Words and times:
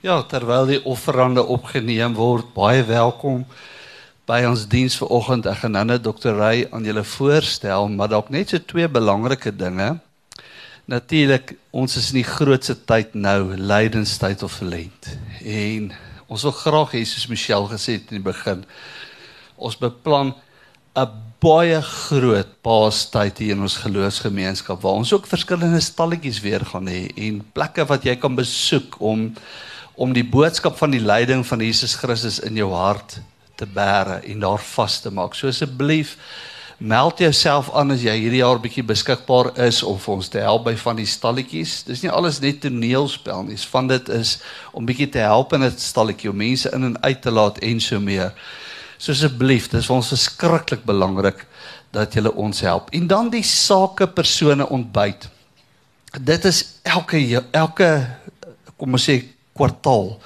Ja, 0.00 0.22
terwyl 0.24 0.64
die 0.64 0.78
offerande 0.88 1.42
opgeneem 1.44 2.14
word, 2.16 2.54
baie 2.54 2.80
welkom 2.88 3.42
by 4.24 4.38
ons 4.48 4.62
diens 4.72 4.94
vanoggend. 4.96 5.44
Ek 5.44 5.60
gaan 5.60 5.76
nou 5.76 5.82
net 5.90 6.06
Dr. 6.06 6.38
Ray 6.38 6.62
aan 6.72 6.88
julle 6.88 7.02
voorstel, 7.04 7.90
maar 7.92 8.08
dalk 8.08 8.30
net 8.32 8.54
so 8.54 8.64
twee 8.64 8.88
belangrike 8.88 9.52
dinge. 9.52 9.90
Natuurlik, 10.88 11.52
ons 11.76 11.98
is 12.00 12.08
in 12.14 12.22
die 12.22 12.24
grootste 12.24 12.78
tyd 12.88 13.12
nou, 13.12 13.52
lydenstyd 13.60 14.40
of 14.48 14.56
verlent. 14.62 15.12
En 15.44 15.92
ons 16.32 16.48
wil 16.48 16.58
graag 16.62 16.96
hê 16.96 17.04
soos 17.04 17.28
Michelle 17.28 17.68
gesê 17.68 17.98
het 17.98 18.08
in 18.08 18.22
die 18.22 18.28
begin, 18.32 18.64
ons 19.60 19.76
beplan 19.76 20.32
'n 20.96 21.08
baie 21.44 21.82
groot 21.84 22.56
paastyd 22.64 23.36
hier 23.38 23.52
in 23.52 23.68
ons 23.68 23.76
geloofsgemeenskap 23.84 24.80
waar 24.80 24.96
ons 24.96 25.12
ook 25.12 25.28
verskillende 25.28 25.80
stalletjies 25.80 26.40
weer 26.40 26.64
gaan 26.64 26.88
hê 26.88 27.12
en 27.16 27.44
plekke 27.52 27.84
wat 27.84 28.04
jy 28.04 28.16
kan 28.16 28.34
besoek 28.34 28.96
om 29.00 29.34
om 30.00 30.14
die 30.16 30.24
boodskap 30.24 30.78
van 30.80 30.94
die 30.94 31.02
lyding 31.04 31.42
van 31.46 31.60
Jesus 31.60 31.94
Christus 32.00 32.38
in 32.40 32.56
jou 32.56 32.70
hart 32.72 33.18
te 33.60 33.66
bære 33.68 34.22
en 34.32 34.40
daar 34.40 34.62
vas 34.72 34.94
te 35.04 35.10
maak. 35.12 35.34
So 35.36 35.50
asseblief 35.52 36.14
meld 36.80 37.18
jouself 37.20 37.68
aan 37.76 37.92
as 37.92 38.00
jy 38.00 38.14
hierdie 38.16 38.40
jaar 38.40 38.56
bietjie 38.62 38.84
beskikbaar 38.88 39.50
is 39.66 39.82
om 39.84 39.98
vir 40.00 40.14
ons 40.14 40.30
te 40.32 40.40
help 40.40 40.64
by 40.70 40.72
van 40.80 40.96
die 40.96 41.08
stalletjies. 41.08 41.82
Dis 41.84 42.00
nie 42.00 42.12
alles 42.16 42.38
net 42.40 42.62
toneelspel 42.62 43.44
nie. 43.50 43.58
Van 43.68 43.90
dit 43.90 44.08
is 44.16 44.38
om 44.72 44.88
bietjie 44.88 45.10
te 45.12 45.20
help 45.20 45.52
in 45.52 45.66
'n 45.66 45.76
stalletjie 45.76 46.30
om 46.30 46.36
mense 46.36 46.72
in 46.72 46.84
en 46.88 46.96
uit 47.02 47.20
te 47.20 47.30
laat 47.30 47.58
en 47.58 47.80
so 47.80 48.00
meer. 48.00 48.32
So 48.96 49.12
asseblief, 49.12 49.68
dis 49.68 49.86
vir 49.86 49.96
ons 49.96 50.08
verskriklik 50.08 50.84
belangrik 50.84 51.44
dat 51.92 52.14
julle 52.14 52.32
ons 52.32 52.60
help. 52.60 52.88
En 52.90 53.06
dan 53.06 53.28
die 53.30 53.44
sake 53.44 54.06
persone 54.06 54.68
ontbyt. 54.68 55.28
Dit 56.20 56.44
is 56.44 56.64
elke 56.82 57.44
elke 57.52 58.16
kom 58.76 58.92
ons 58.92 59.04
sê 59.04 59.39
kwartaal 59.60 60.16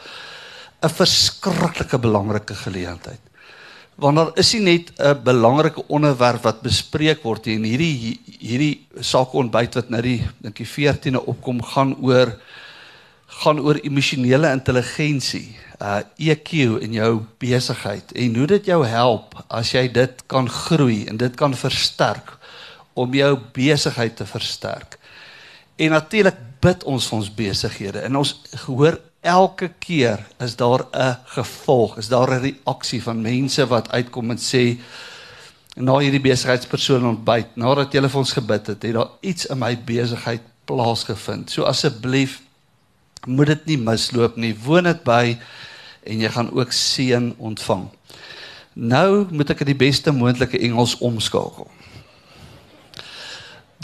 'n 0.84 0.96
verskriklike 1.00 1.98
belangrike 1.98 2.54
geleentheid. 2.54 3.20
Want 3.94 4.16
daar 4.16 4.32
is 4.34 4.52
nie 4.54 4.62
net 4.62 4.92
'n 4.98 5.22
belangrike 5.22 5.82
onderwerp 5.88 6.42
wat 6.42 6.62
bespreek 6.62 7.22
word 7.22 7.44
hier 7.44 7.56
en 7.56 7.64
hierdie 7.64 8.20
hierdie 8.40 8.86
sake 9.00 9.36
ontbyt 9.36 9.74
wat 9.74 9.90
nou 9.90 10.02
die 10.02 10.20
dink 10.42 10.56
die 10.56 10.66
14de 10.66 11.26
opkom 11.26 11.62
gaan 11.62 11.96
oor 12.02 12.34
gaan 13.26 13.58
oor 13.60 13.78
emosionele 13.82 14.50
intelligensie, 14.52 15.56
uh 15.82 16.02
EQ 16.18 16.80
in 16.82 16.92
jou 16.92 17.24
besigheid 17.38 18.12
en 18.12 18.36
hoe 18.36 18.46
dit 18.46 18.66
jou 18.66 18.84
help 18.86 19.34
as 19.48 19.72
jy 19.74 19.88
dit 19.88 20.22
kan 20.26 20.48
groei 20.48 21.06
en 21.10 21.16
dit 21.16 21.34
kan 21.36 21.54
versterk 21.54 22.36
om 22.94 23.14
jou 23.14 23.38
besigheid 23.52 24.16
te 24.16 24.26
versterk. 24.26 24.98
En 25.76 25.90
natuurlik 25.90 26.36
bid 26.60 26.84
ons 26.84 27.08
vir 27.08 27.18
ons 27.18 27.34
besighede 27.34 28.04
en 28.06 28.16
ons 28.16 28.34
hoor 28.66 29.00
elke 29.24 29.70
keer 29.80 30.20
is 30.44 30.56
daar 30.56 30.84
'n 30.92 31.16
gevolg, 31.24 31.96
is 31.96 32.08
daar 32.08 32.30
'n 32.30 32.42
reaksie 32.42 33.02
van 33.02 33.22
mense 33.22 33.66
wat 33.66 33.90
uitkom 33.90 34.30
en 34.30 34.38
sê 34.38 34.78
na 35.74 35.98
hierdie 35.98 36.20
besigheidspersoon 36.20 37.06
ontbyt, 37.06 37.56
nadat 37.56 37.92
jy 37.92 38.08
vir 38.08 38.20
ons 38.20 38.32
gebid 38.32 38.66
het, 38.66 38.82
het 38.82 38.94
daar 38.94 39.10
iets 39.20 39.46
in 39.46 39.58
my 39.58 39.74
besigheid 39.84 40.42
plaasgevind. 40.64 41.50
So 41.50 41.62
asseblief 41.62 42.40
moet 43.26 43.46
dit 43.46 43.66
nie 43.66 43.78
misloop 43.78 44.36
nie. 44.36 44.54
Woon 44.64 44.84
dit 44.84 45.04
by 45.04 45.38
en 46.04 46.20
jy 46.20 46.28
gaan 46.28 46.52
ook 46.52 46.72
seën 46.72 47.34
ontvang. 47.38 47.88
Nou 48.74 49.26
moet 49.30 49.50
ek 49.50 49.60
in 49.60 49.72
die 49.72 49.82
beste 49.86 50.12
moontlike 50.12 50.58
Engels 50.58 50.98
omskakel. 50.98 51.70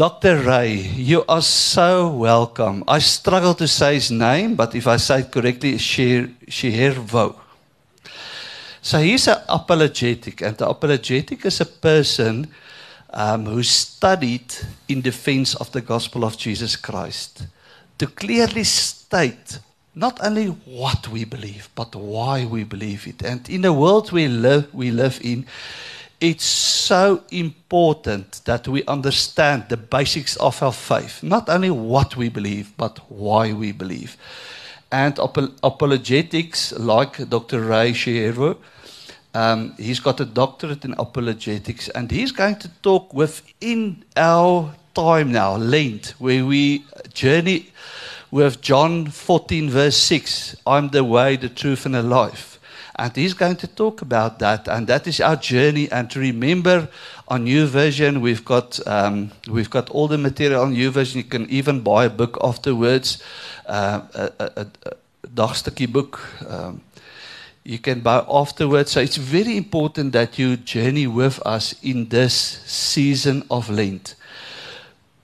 Dr. 0.01 0.39
Ray, 0.39 0.77
you 0.97 1.27
are 1.29 1.43
so 1.43 2.09
welcome. 2.09 2.83
I 2.89 3.01
struggle 3.01 3.53
to 3.53 3.69
say 3.69 3.97
his 3.97 4.11
name, 4.11 4.55
but 4.55 4.75
if 4.75 4.87
I 4.87 4.97
say 4.97 5.21
it 5.21 5.31
correctly, 5.31 5.75
Ciervo. 5.75 7.37
So 8.81 8.99
he's 8.99 9.29
an 9.29 9.43
apologetic, 9.47 10.41
and 10.41 10.57
the 10.57 10.67
apologetic 10.71 11.45
is 11.45 11.61
a 11.61 11.67
person 11.67 12.49
um, 13.11 13.45
who 13.45 13.63
studied 13.63 14.55
in 14.89 15.03
defense 15.03 15.55
of 15.55 15.71
the 15.73 15.83
gospel 15.83 16.25
of 16.25 16.39
Jesus 16.39 16.77
Christ 16.77 17.47
to 17.99 18.07
clearly 18.07 18.65
state 18.65 19.59
not 19.95 20.19
only 20.25 20.47
what 20.47 21.09
we 21.09 21.25
believe, 21.25 21.69
but 21.75 21.95
why 21.95 22.47
we 22.47 22.65
believe 22.65 23.07
it. 23.07 23.23
And 23.23 23.47
in 23.51 23.61
the 23.61 23.73
world 23.75 24.13
we 24.13 24.29
live, 24.29 24.73
we 24.73 24.93
live 24.93 25.21
in, 25.23 25.45
it's 26.21 26.45
so 26.45 27.23
important 27.31 28.43
that 28.45 28.69
we 28.69 28.85
understand 28.85 29.65
the 29.69 29.77
basics 29.77 30.37
of 30.37 30.63
our 30.63 30.73
faith. 30.73 31.23
Not 31.23 31.49
only 31.49 31.71
what 31.71 32.17
we 32.17 32.29
believe, 32.29 32.77
but 32.77 32.99
why 33.11 33.53
we 33.53 33.73
believe. 33.73 34.17
And 34.93 35.19
ap- 35.19 35.53
apologetics, 35.63 36.73
like 36.73 37.29
Dr. 37.29 37.61
Ray 37.61 37.93
Ciervo, 37.93 38.59
um, 39.33 39.75
he's 39.79 40.01
got 40.01 40.21
a 40.21 40.25
doctorate 40.25 40.85
in 40.85 40.95
apologetics, 40.99 41.89
and 41.91 42.11
he's 42.11 42.33
going 42.33 42.57
to 42.57 42.69
talk 42.83 43.15
within 43.15 44.05
our 44.17 44.75
time 44.95 45.33
now, 45.33 45.57
Lent, 45.57 46.15
where 46.19 46.45
we 46.45 46.85
journey 47.15 47.71
with 48.31 48.61
John 48.61 49.07
14, 49.07 49.71
verse 49.71 49.97
6 49.97 50.57
I'm 50.67 50.89
the 50.89 51.05
way, 51.05 51.37
the 51.37 51.49
truth, 51.49 51.87
and 51.87 51.95
the 51.95 52.03
life. 52.03 52.60
And 53.01 53.17
he's 53.17 53.33
going 53.33 53.57
to 53.57 53.67
talk 53.67 54.03
about 54.03 54.41
that. 54.41 54.69
And 54.69 54.87
that 54.89 55.07
is 55.07 55.23
our 55.23 55.37
journey. 55.37 55.91
And 55.91 56.11
to 56.11 56.21
remember, 56.21 56.87
on 57.29 57.47
YouVersion, 57.47 58.21
we've 58.21 58.45
got, 58.45 58.79
um, 58.87 59.31
we've 59.51 59.71
got 59.71 59.89
all 59.89 60.07
the 60.07 60.19
material 60.19 60.61
on 60.61 60.75
YouVersion. 60.75 61.15
You 61.15 61.25
can 61.25 61.49
even 61.49 61.81
buy 61.81 62.05
a 62.05 62.11
book 62.11 62.37
afterwards, 62.43 63.23
uh, 63.65 64.03
a, 64.13 64.33
a, 64.39 64.67
a 64.85 65.27
dagstukkie 65.35 65.91
book. 65.91 66.21
Um, 66.47 66.83
you 67.65 67.79
can 67.79 68.01
buy 68.01 68.23
afterwards. 68.29 68.91
So 68.91 69.01
it's 69.01 69.17
very 69.17 69.57
important 69.57 70.13
that 70.13 70.39
you 70.39 70.59
journey 70.59 71.07
with 71.07 71.41
us 71.47 71.75
in 71.83 72.11
this 72.11 72.35
season 72.67 73.45
of 73.51 73.71
Lent. 73.71 74.15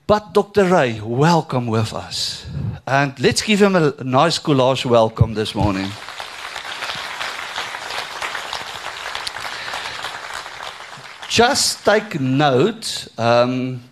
But 0.07 0.33
Dr. 0.33 0.65
Ray, 0.65 1.03
welcome 1.03 1.67
with 1.67 1.93
us. 1.93 2.47
And 2.87 3.21
let's 3.21 3.43
give 3.43 3.61
him 3.61 3.77
a 3.77 3.93
nice 4.03 4.39
Collage 4.39 4.87
welcome 4.87 5.35
this 5.35 5.55
morning. 5.55 5.91
Just 11.29 11.85
take 11.85 12.21
note. 12.21 13.09
Um, 13.19 13.83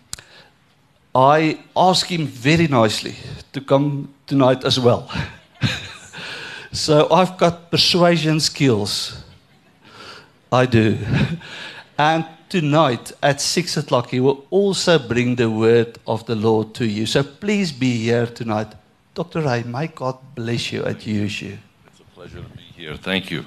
I 1.15 1.61
asked 1.77 2.11
him 2.11 2.27
very 2.27 2.67
nicely 2.67 3.15
to 3.53 3.61
come 3.61 4.13
tonight 4.27 4.65
as 4.65 4.81
well. 4.81 5.11
so 6.73 7.09
I've 7.11 7.37
got 7.39 7.71
persuasion 7.71 8.41
skills. 8.41 9.23
I 10.51 10.67
do. 10.67 10.99
and 11.99 12.27
tonight 12.49 13.13
at 13.23 13.41
six 13.41 13.77
o'clock, 13.77 14.11
he 14.11 14.21
will 14.21 14.47
also 14.51 14.99
bring 14.99 15.37
the 15.37 15.51
word 15.51 15.99
of 16.07 16.25
the 16.27 16.35
Lord 16.35 16.75
to 16.75 16.87
you. 16.87 17.07
So 17.07 17.23
please 17.23 17.73
be 17.73 17.97
here 17.97 18.27
tonight. 18.27 18.75
Dr. 19.15 19.43
Ray, 19.43 19.63
may 19.63 19.87
God 19.89 20.19
bless 20.35 20.73
you 20.73 20.83
and 20.85 21.05
use 21.07 21.43
you. 21.43 21.59
It's 21.87 22.01
a 22.01 22.05
pleasure 22.15 22.43
to 22.43 22.57
be 22.57 22.63
here. 22.77 22.97
Thank 22.97 23.31
you. 23.31 23.45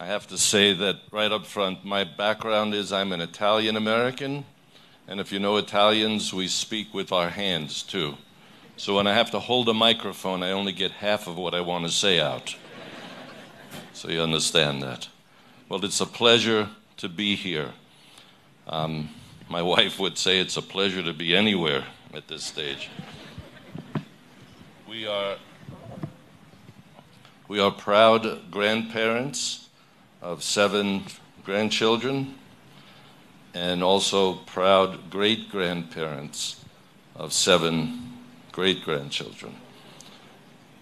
I 0.00 0.06
have 0.06 0.26
to 0.28 0.38
say 0.38 0.72
that 0.72 0.96
right 1.12 1.30
up 1.30 1.44
front, 1.44 1.84
my 1.84 2.04
background 2.04 2.72
is 2.72 2.90
I'm 2.90 3.12
an 3.12 3.20
Italian 3.20 3.76
American, 3.76 4.46
and 5.06 5.20
if 5.20 5.30
you 5.30 5.38
know 5.38 5.58
Italians, 5.58 6.32
we 6.32 6.48
speak 6.48 6.94
with 6.94 7.12
our 7.12 7.28
hands 7.28 7.82
too. 7.82 8.16
So 8.78 8.96
when 8.96 9.06
I 9.06 9.12
have 9.12 9.30
to 9.32 9.38
hold 9.38 9.68
a 9.68 9.74
microphone, 9.74 10.42
I 10.42 10.52
only 10.52 10.72
get 10.72 10.90
half 10.90 11.26
of 11.26 11.36
what 11.36 11.54
I 11.54 11.60
want 11.60 11.84
to 11.84 11.92
say 11.92 12.18
out. 12.18 12.56
So 13.92 14.08
you 14.08 14.22
understand 14.22 14.82
that. 14.82 15.06
Well, 15.68 15.84
it's 15.84 16.00
a 16.00 16.06
pleasure 16.06 16.70
to 16.96 17.08
be 17.10 17.36
here. 17.36 17.72
Um, 18.68 19.10
my 19.50 19.60
wife 19.60 19.98
would 19.98 20.16
say 20.16 20.40
it's 20.40 20.56
a 20.56 20.62
pleasure 20.62 21.02
to 21.02 21.12
be 21.12 21.36
anywhere 21.36 21.84
at 22.14 22.26
this 22.26 22.42
stage. 22.42 22.88
We 24.88 25.06
are, 25.06 25.36
we 27.48 27.60
are 27.60 27.70
proud 27.70 28.50
grandparents 28.50 29.59
of 30.22 30.42
seven 30.42 31.04
grandchildren 31.44 32.34
and 33.54 33.82
also 33.82 34.34
proud 34.34 35.10
great 35.10 35.50
grandparents 35.50 36.64
of 37.16 37.32
seven 37.32 38.18
great 38.52 38.84
grandchildren. 38.84 39.54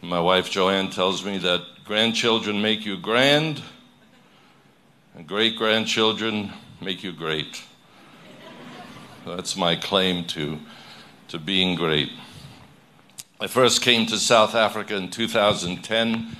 My 0.02 0.20
wife 0.20 0.50
Joanne 0.50 0.90
tells 0.90 1.24
me 1.24 1.38
that 1.38 1.62
grandchildren 1.84 2.60
make 2.60 2.84
you 2.84 2.96
grand 2.96 3.62
and 5.14 5.26
great 5.26 5.56
grandchildren 5.56 6.52
make 6.80 7.02
you 7.02 7.12
great. 7.12 7.62
That's 9.26 9.56
my 9.56 9.76
claim 9.76 10.24
to, 10.28 10.58
to 11.28 11.38
being 11.38 11.74
great. 11.74 12.10
I 13.40 13.46
first 13.46 13.82
came 13.82 14.06
to 14.06 14.18
South 14.18 14.54
Africa 14.54 14.96
in 14.96 15.10
2010 15.10 16.36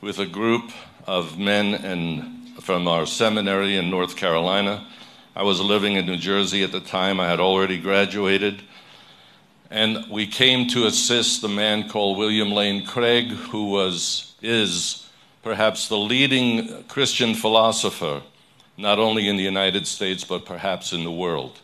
with 0.00 0.18
a 0.18 0.26
group 0.26 0.70
of 1.06 1.38
men 1.38 1.74
and 1.74 2.37
from 2.68 2.86
our 2.86 3.06
seminary 3.06 3.78
in 3.78 3.88
North 3.88 4.14
Carolina. 4.14 4.86
I 5.34 5.42
was 5.42 5.58
living 5.58 5.94
in 5.94 6.04
New 6.04 6.18
Jersey 6.18 6.62
at 6.62 6.70
the 6.70 6.80
time. 6.80 7.18
I 7.18 7.26
had 7.26 7.40
already 7.40 7.80
graduated. 7.80 8.60
And 9.70 10.04
we 10.10 10.26
came 10.26 10.68
to 10.68 10.84
assist 10.84 11.40
the 11.40 11.48
man 11.48 11.88
called 11.88 12.18
William 12.18 12.50
Lane 12.50 12.84
Craig, 12.84 13.28
who 13.28 13.70
was, 13.70 14.34
is 14.42 15.08
perhaps 15.42 15.88
the 15.88 15.96
leading 15.96 16.84
Christian 16.88 17.34
philosopher, 17.34 18.20
not 18.76 18.98
only 18.98 19.28
in 19.28 19.38
the 19.38 19.44
United 19.44 19.86
States, 19.86 20.22
but 20.22 20.44
perhaps 20.44 20.92
in 20.92 21.04
the 21.04 21.10
world. 21.10 21.58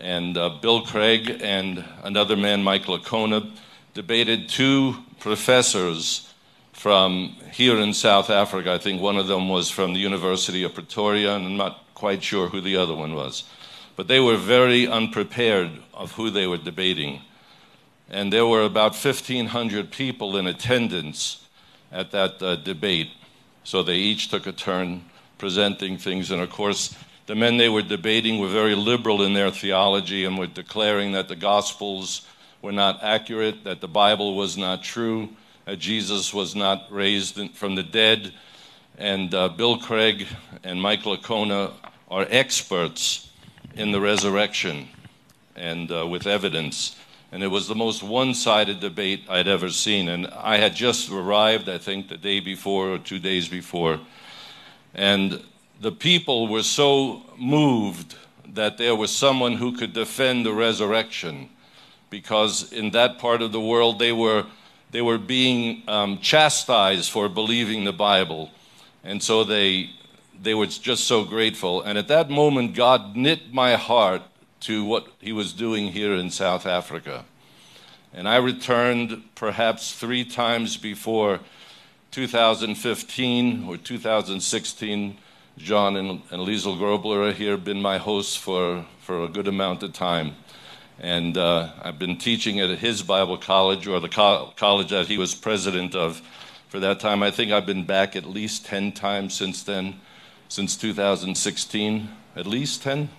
And 0.00 0.36
uh, 0.36 0.48
Bill 0.60 0.84
Craig 0.84 1.40
and 1.40 1.84
another 2.02 2.36
man, 2.36 2.64
Michael 2.64 2.98
Licona, 2.98 3.48
debated 3.94 4.48
two 4.48 5.04
professors 5.20 6.31
from 6.72 7.36
here 7.52 7.78
in 7.78 7.92
South 7.92 8.30
Africa. 8.30 8.72
I 8.72 8.78
think 8.78 9.00
one 9.00 9.16
of 9.16 9.28
them 9.28 9.48
was 9.48 9.70
from 9.70 9.92
the 9.92 10.00
University 10.00 10.62
of 10.62 10.74
Pretoria, 10.74 11.36
and 11.36 11.46
I'm 11.46 11.56
not 11.56 11.84
quite 11.94 12.22
sure 12.22 12.48
who 12.48 12.60
the 12.60 12.76
other 12.76 12.94
one 12.94 13.14
was. 13.14 13.44
But 13.94 14.08
they 14.08 14.20
were 14.20 14.36
very 14.36 14.88
unprepared 14.88 15.70
of 15.94 16.12
who 16.12 16.30
they 16.30 16.46
were 16.46 16.58
debating. 16.58 17.20
And 18.08 18.32
there 18.32 18.46
were 18.46 18.62
about 18.62 18.92
1,500 18.92 19.90
people 19.90 20.36
in 20.36 20.46
attendance 20.46 21.46
at 21.92 22.10
that 22.10 22.42
uh, 22.42 22.56
debate. 22.56 23.10
So 23.64 23.82
they 23.82 23.96
each 23.96 24.28
took 24.28 24.46
a 24.46 24.52
turn 24.52 25.04
presenting 25.38 25.98
things. 25.98 26.30
And 26.30 26.40
of 26.40 26.50
course, 26.50 26.96
the 27.26 27.34
men 27.34 27.58
they 27.58 27.68
were 27.68 27.82
debating 27.82 28.38
were 28.38 28.48
very 28.48 28.74
liberal 28.74 29.22
in 29.22 29.34
their 29.34 29.50
theology 29.50 30.24
and 30.24 30.38
were 30.38 30.46
declaring 30.46 31.12
that 31.12 31.28
the 31.28 31.36
Gospels 31.36 32.26
were 32.60 32.72
not 32.72 33.02
accurate, 33.02 33.64
that 33.64 33.80
the 33.80 33.88
Bible 33.88 34.34
was 34.34 34.56
not 34.56 34.82
true, 34.82 35.28
Jesus 35.78 36.34
was 36.34 36.54
not 36.54 36.86
raised 36.90 37.38
from 37.54 37.74
the 37.74 37.82
dead. 37.82 38.32
And 38.98 39.32
uh, 39.34 39.48
Bill 39.48 39.78
Craig 39.78 40.26
and 40.64 40.80
Michael 40.80 41.16
Licona 41.16 41.72
are 42.10 42.26
experts 42.28 43.30
in 43.74 43.92
the 43.92 44.00
resurrection 44.00 44.88
and 45.56 45.90
uh, 45.90 46.06
with 46.06 46.26
evidence. 46.26 46.96
And 47.30 47.42
it 47.42 47.48
was 47.48 47.66
the 47.66 47.74
most 47.74 48.02
one 48.02 48.34
sided 48.34 48.80
debate 48.80 49.24
I'd 49.28 49.48
ever 49.48 49.70
seen. 49.70 50.08
And 50.08 50.26
I 50.26 50.58
had 50.58 50.74
just 50.74 51.10
arrived, 51.10 51.68
I 51.68 51.78
think, 51.78 52.08
the 52.08 52.18
day 52.18 52.40
before 52.40 52.90
or 52.90 52.98
two 52.98 53.18
days 53.18 53.48
before. 53.48 54.00
And 54.94 55.42
the 55.80 55.92
people 55.92 56.48
were 56.48 56.62
so 56.62 57.22
moved 57.38 58.16
that 58.46 58.76
there 58.76 58.94
was 58.94 59.10
someone 59.10 59.54
who 59.54 59.76
could 59.76 59.94
defend 59.94 60.44
the 60.44 60.52
resurrection 60.52 61.48
because 62.10 62.70
in 62.72 62.90
that 62.90 63.18
part 63.18 63.40
of 63.40 63.52
the 63.52 63.60
world 63.60 63.98
they 63.98 64.12
were, 64.12 64.44
they 64.92 65.02
were 65.02 65.18
being 65.18 65.82
um, 65.88 66.18
chastised 66.18 67.10
for 67.10 67.28
believing 67.28 67.84
the 67.84 67.92
Bible. 67.92 68.50
And 69.02 69.22
so 69.22 69.42
they, 69.42 69.90
they 70.40 70.54
were 70.54 70.66
just 70.66 71.04
so 71.04 71.24
grateful. 71.24 71.82
And 71.82 71.98
at 71.98 72.08
that 72.08 72.30
moment, 72.30 72.74
God 72.74 73.16
knit 73.16 73.52
my 73.52 73.74
heart 73.74 74.22
to 74.60 74.84
what 74.84 75.08
He 75.18 75.32
was 75.32 75.52
doing 75.52 75.88
here 75.88 76.14
in 76.14 76.30
South 76.30 76.66
Africa. 76.66 77.24
And 78.12 78.28
I 78.28 78.36
returned 78.36 79.22
perhaps 79.34 79.92
three 79.92 80.24
times 80.24 80.76
before 80.76 81.40
2015 82.10 83.64
or 83.66 83.78
2016. 83.78 85.16
John 85.56 85.96
and, 85.96 86.22
and 86.30 86.42
Liesel 86.46 86.78
Grobler 86.78 87.30
are 87.30 87.32
here, 87.32 87.56
been 87.56 87.80
my 87.80 87.96
hosts 87.96 88.36
for, 88.36 88.84
for 89.00 89.24
a 89.24 89.28
good 89.28 89.48
amount 89.48 89.82
of 89.82 89.94
time. 89.94 90.36
And 91.02 91.36
uh, 91.36 91.72
I've 91.82 91.98
been 91.98 92.16
teaching 92.16 92.60
at 92.60 92.78
his 92.78 93.02
Bible 93.02 93.36
college, 93.36 93.88
or 93.88 93.98
the 93.98 94.08
co- 94.08 94.52
college 94.56 94.90
that 94.90 95.08
he 95.08 95.18
was 95.18 95.34
president 95.34 95.96
of 95.96 96.22
for 96.68 96.78
that 96.78 97.00
time. 97.00 97.24
I 97.24 97.32
think 97.32 97.50
I've 97.50 97.66
been 97.66 97.84
back 97.84 98.14
at 98.14 98.24
least 98.24 98.64
10 98.66 98.92
times 98.92 99.34
since 99.34 99.64
then, 99.64 100.00
since 100.48 100.76
2016. 100.76 102.08
At 102.36 102.46
least 102.46 102.84
10? 102.84 103.10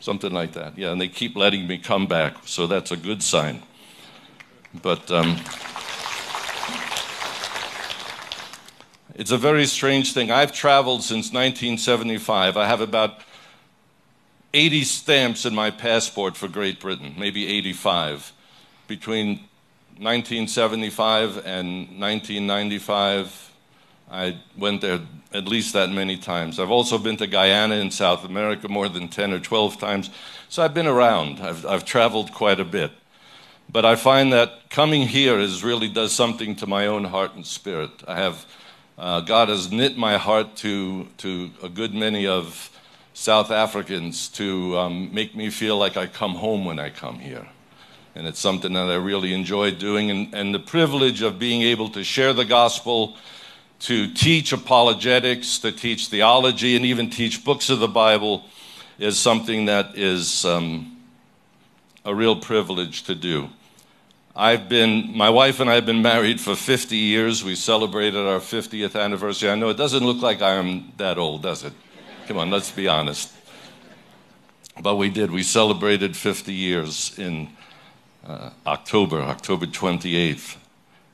Something 0.00 0.32
like 0.32 0.52
that. 0.52 0.78
Yeah, 0.78 0.90
and 0.90 1.00
they 1.00 1.08
keep 1.08 1.36
letting 1.36 1.66
me 1.66 1.76
come 1.76 2.06
back, 2.06 2.36
so 2.46 2.66
that's 2.66 2.90
a 2.90 2.96
good 2.96 3.22
sign. 3.22 3.62
But 4.82 5.10
um, 5.10 5.36
it's 9.14 9.30
a 9.30 9.38
very 9.38 9.66
strange 9.66 10.14
thing. 10.14 10.30
I've 10.30 10.52
traveled 10.52 11.02
since 11.02 11.26
1975. 11.26 12.56
I 12.56 12.66
have 12.66 12.80
about 12.80 13.20
80 14.54 14.84
stamps 14.84 15.44
in 15.44 15.54
my 15.54 15.70
passport 15.70 16.36
for 16.36 16.48
Great 16.48 16.80
Britain, 16.80 17.14
maybe 17.18 17.46
85. 17.46 18.32
Between 18.86 19.40
1975 19.98 21.44
and 21.44 22.00
1995, 22.00 23.52
I 24.10 24.38
went 24.56 24.80
there 24.80 25.00
at 25.34 25.46
least 25.46 25.74
that 25.74 25.90
many 25.90 26.16
times. 26.16 26.58
I've 26.58 26.70
also 26.70 26.96
been 26.96 27.18
to 27.18 27.26
Guyana 27.26 27.74
in 27.74 27.90
South 27.90 28.24
America 28.24 28.68
more 28.68 28.88
than 28.88 29.08
10 29.08 29.34
or 29.34 29.38
12 29.38 29.78
times. 29.78 30.08
So 30.48 30.62
I've 30.62 30.72
been 30.72 30.86
around. 30.86 31.40
I've, 31.40 31.66
I've 31.66 31.84
traveled 31.84 32.32
quite 32.32 32.58
a 32.58 32.64
bit. 32.64 32.92
But 33.70 33.84
I 33.84 33.96
find 33.96 34.32
that 34.32 34.70
coming 34.70 35.02
here 35.02 35.38
is 35.38 35.62
really 35.62 35.88
does 35.88 36.12
something 36.12 36.56
to 36.56 36.66
my 36.66 36.86
own 36.86 37.04
heart 37.04 37.34
and 37.34 37.44
spirit. 37.44 37.90
I 38.08 38.16
have, 38.16 38.46
uh, 38.96 39.20
God 39.20 39.50
has 39.50 39.70
knit 39.70 39.98
my 39.98 40.16
heart 40.16 40.56
to, 40.56 41.06
to 41.18 41.50
a 41.62 41.68
good 41.68 41.92
many 41.92 42.26
of 42.26 42.70
South 43.18 43.50
Africans 43.50 44.28
to 44.28 44.78
um, 44.78 45.12
make 45.12 45.34
me 45.34 45.50
feel 45.50 45.76
like 45.76 45.96
I 45.96 46.06
come 46.06 46.36
home 46.36 46.64
when 46.64 46.78
I 46.78 46.88
come 46.88 47.18
here. 47.18 47.48
And 48.14 48.28
it's 48.28 48.38
something 48.38 48.72
that 48.74 48.88
I 48.88 48.94
really 48.94 49.34
enjoy 49.34 49.72
doing. 49.72 50.08
And, 50.08 50.32
and 50.32 50.54
the 50.54 50.60
privilege 50.60 51.20
of 51.22 51.36
being 51.36 51.62
able 51.62 51.88
to 51.90 52.04
share 52.04 52.32
the 52.32 52.44
gospel, 52.44 53.16
to 53.80 54.06
teach 54.14 54.52
apologetics, 54.52 55.58
to 55.58 55.72
teach 55.72 56.06
theology, 56.06 56.76
and 56.76 56.84
even 56.84 57.10
teach 57.10 57.44
books 57.44 57.70
of 57.70 57.80
the 57.80 57.88
Bible 57.88 58.44
is 59.00 59.18
something 59.18 59.64
that 59.64 59.98
is 59.98 60.44
um, 60.44 60.96
a 62.04 62.14
real 62.14 62.36
privilege 62.36 63.02
to 63.02 63.16
do. 63.16 63.48
I've 64.36 64.68
been, 64.68 65.16
my 65.16 65.28
wife 65.28 65.58
and 65.58 65.68
I 65.68 65.74
have 65.74 65.86
been 65.86 66.02
married 66.02 66.40
for 66.40 66.54
50 66.54 66.96
years. 66.96 67.42
We 67.42 67.56
celebrated 67.56 68.24
our 68.28 68.38
50th 68.38 68.94
anniversary. 68.94 69.50
I 69.50 69.56
know 69.56 69.70
it 69.70 69.76
doesn't 69.76 70.04
look 70.04 70.22
like 70.22 70.40
I 70.40 70.52
am 70.52 70.92
that 70.98 71.18
old, 71.18 71.42
does 71.42 71.64
it? 71.64 71.72
Come 72.28 72.36
on, 72.36 72.50
let's 72.50 72.70
be 72.70 72.86
honest. 72.88 73.32
But 74.82 74.96
we 74.96 75.08
did. 75.08 75.30
We 75.30 75.42
celebrated 75.42 76.14
50 76.14 76.52
years 76.52 77.18
in 77.18 77.48
uh, 78.22 78.50
October, 78.66 79.22
October 79.22 79.64
28th. 79.64 80.58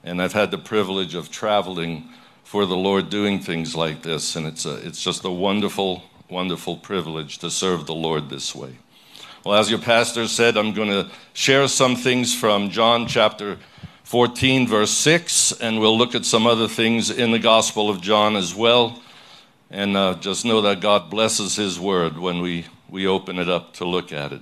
And 0.03 0.21
I've 0.21 0.33
had 0.33 0.51
the 0.51 0.59
privilege 0.59 1.15
of 1.15 1.31
traveling 1.31 2.09
for 2.43 2.67
the 2.67 2.77
Lord 2.77 3.11
doing 3.11 3.39
things 3.39 3.77
like 3.77 4.03
this. 4.03 4.35
And 4.35 4.45
it's, 4.45 4.67
a, 4.67 4.85
it's 4.85 5.01
just 5.05 5.25
a 5.25 5.31
wonderful, 5.31 6.03
wonderful 6.29 6.79
privilege 6.79 7.39
to 7.39 7.49
serve 7.49 7.87
the 7.87 7.95
Lord 7.95 8.29
this 8.29 8.53
way. 8.53 8.75
Well, 9.45 9.55
as 9.55 9.71
your 9.71 9.79
pastor 9.79 10.27
said, 10.27 10.57
I'm 10.57 10.75
going 10.75 10.89
to 10.89 11.09
share 11.33 11.69
some 11.69 11.95
things 11.95 12.35
from 12.35 12.71
John 12.71 13.07
chapter 13.07 13.59
14, 14.03 14.67
verse 14.67 14.91
6, 14.91 15.61
and 15.61 15.79
we'll 15.79 15.97
look 15.97 16.17
at 16.17 16.25
some 16.25 16.45
other 16.45 16.67
things 16.67 17.09
in 17.09 17.31
the 17.31 17.39
Gospel 17.39 17.89
of 17.89 18.01
John 18.01 18.35
as 18.35 18.53
well. 18.53 19.01
And 19.75 19.97
uh, 19.97 20.15
just 20.15 20.45
know 20.45 20.61
that 20.61 20.79
God 20.79 21.11
blesses 21.11 21.57
His 21.57 21.81
Word 21.81 22.17
when 22.17 22.41
we, 22.41 22.65
we 22.89 23.09
open 23.09 23.41
it 23.41 23.49
up 23.49 23.73
to 23.75 23.85
look 23.85 24.13
at 24.13 24.31
it. 24.31 24.41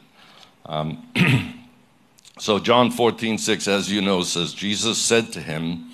Um, 0.66 1.08
so, 2.38 2.58
John 2.58 2.90
14, 2.90 3.38
6, 3.38 3.66
as 3.66 3.90
you 3.90 4.02
know, 4.02 4.24
says, 4.24 4.52
Jesus 4.52 4.98
said 4.98 5.32
to 5.32 5.40
him, 5.40 5.88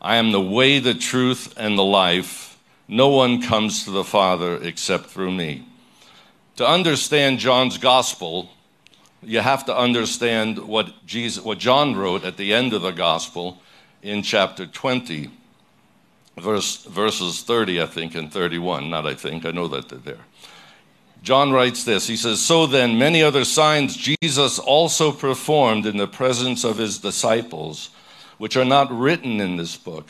I 0.00 0.16
am 0.16 0.32
the 0.32 0.40
way, 0.40 0.78
the 0.78 0.94
truth, 0.94 1.52
and 1.58 1.76
the 1.76 1.84
life. 1.84 2.58
No 2.88 3.08
one 3.08 3.42
comes 3.42 3.84
to 3.84 3.90
the 3.90 4.02
Father 4.02 4.56
except 4.62 5.10
through 5.10 5.32
me. 5.32 5.68
To 6.56 6.66
understand 6.66 7.40
John's 7.40 7.76
gospel, 7.76 8.48
you 9.22 9.40
have 9.40 9.66
to 9.66 9.76
understand 9.76 10.58
what, 10.58 11.04
Jesus, 11.04 11.44
what 11.44 11.58
John 11.58 11.96
wrote 11.96 12.24
at 12.24 12.38
the 12.38 12.54
end 12.54 12.72
of 12.72 12.80
the 12.80 12.92
gospel 12.92 13.60
in 14.02 14.22
chapter 14.22 14.66
20 14.66 15.32
verse, 16.40 16.84
verses 16.84 17.42
30, 17.42 17.82
I 17.82 17.86
think, 17.86 18.14
and 18.14 18.32
31. 18.32 18.90
Not 18.90 19.06
I 19.06 19.14
think, 19.14 19.44
I 19.46 19.50
know 19.50 19.68
that 19.68 19.88
they're 19.88 19.98
there. 19.98 20.24
John 21.22 21.52
writes 21.52 21.84
this 21.84 22.06
He 22.06 22.16
says, 22.16 22.40
So 22.40 22.66
then, 22.66 22.98
many 22.98 23.22
other 23.22 23.44
signs 23.44 23.96
Jesus 23.96 24.58
also 24.58 25.12
performed 25.12 25.86
in 25.86 25.96
the 25.96 26.06
presence 26.06 26.64
of 26.64 26.78
his 26.78 26.98
disciples, 26.98 27.90
which 28.38 28.56
are 28.56 28.64
not 28.64 28.90
written 28.90 29.40
in 29.40 29.56
this 29.56 29.76
book. 29.76 30.08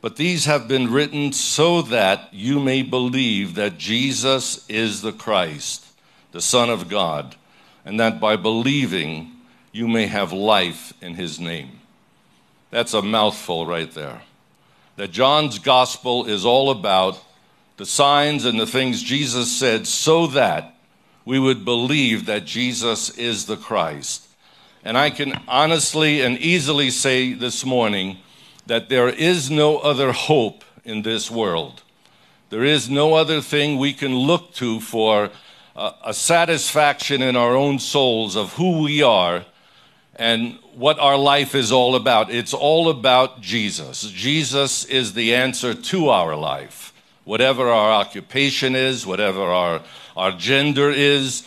But 0.00 0.16
these 0.16 0.46
have 0.46 0.66
been 0.66 0.90
written 0.90 1.32
so 1.32 1.80
that 1.82 2.34
you 2.34 2.58
may 2.58 2.82
believe 2.82 3.54
that 3.54 3.78
Jesus 3.78 4.68
is 4.68 5.00
the 5.00 5.12
Christ, 5.12 5.86
the 6.32 6.40
Son 6.40 6.70
of 6.70 6.88
God, 6.88 7.36
and 7.84 8.00
that 8.00 8.20
by 8.20 8.34
believing 8.34 9.30
you 9.70 9.86
may 9.86 10.08
have 10.08 10.32
life 10.32 10.92
in 11.00 11.14
his 11.14 11.38
name. 11.38 11.78
That's 12.70 12.94
a 12.94 13.02
mouthful 13.02 13.64
right 13.64 13.90
there 13.92 14.22
that 14.96 15.10
John's 15.10 15.58
gospel 15.58 16.26
is 16.26 16.44
all 16.44 16.70
about 16.70 17.22
the 17.76 17.86
signs 17.86 18.44
and 18.44 18.60
the 18.60 18.66
things 18.66 19.02
Jesus 19.02 19.50
said 19.50 19.86
so 19.86 20.26
that 20.28 20.74
we 21.24 21.38
would 21.38 21.64
believe 21.64 22.26
that 22.26 22.44
Jesus 22.44 23.10
is 23.18 23.46
the 23.46 23.56
Christ. 23.56 24.28
And 24.84 24.98
I 24.98 25.10
can 25.10 25.40
honestly 25.46 26.20
and 26.20 26.36
easily 26.38 26.90
say 26.90 27.32
this 27.32 27.64
morning 27.64 28.18
that 28.66 28.88
there 28.88 29.08
is 29.08 29.50
no 29.50 29.78
other 29.78 30.12
hope 30.12 30.64
in 30.84 31.02
this 31.02 31.30
world. 31.30 31.82
There 32.50 32.64
is 32.64 32.90
no 32.90 33.14
other 33.14 33.40
thing 33.40 33.78
we 33.78 33.92
can 33.92 34.14
look 34.14 34.52
to 34.54 34.80
for 34.80 35.30
a, 35.74 35.92
a 36.06 36.14
satisfaction 36.14 37.22
in 37.22 37.36
our 37.36 37.56
own 37.56 37.78
souls 37.78 38.36
of 38.36 38.54
who 38.54 38.82
we 38.82 39.02
are 39.02 39.44
and 40.16 40.58
what 40.74 40.98
our 40.98 41.16
life 41.16 41.54
is 41.54 41.72
all 41.72 41.94
about. 41.94 42.30
It's 42.30 42.54
all 42.54 42.88
about 42.88 43.40
Jesus. 43.40 44.02
Jesus 44.10 44.84
is 44.84 45.14
the 45.14 45.34
answer 45.34 45.74
to 45.74 46.08
our 46.08 46.36
life. 46.36 46.92
Whatever 47.24 47.68
our 47.68 47.92
occupation 47.92 48.74
is, 48.74 49.06
whatever 49.06 49.42
our, 49.42 49.82
our 50.16 50.32
gender 50.32 50.90
is, 50.90 51.46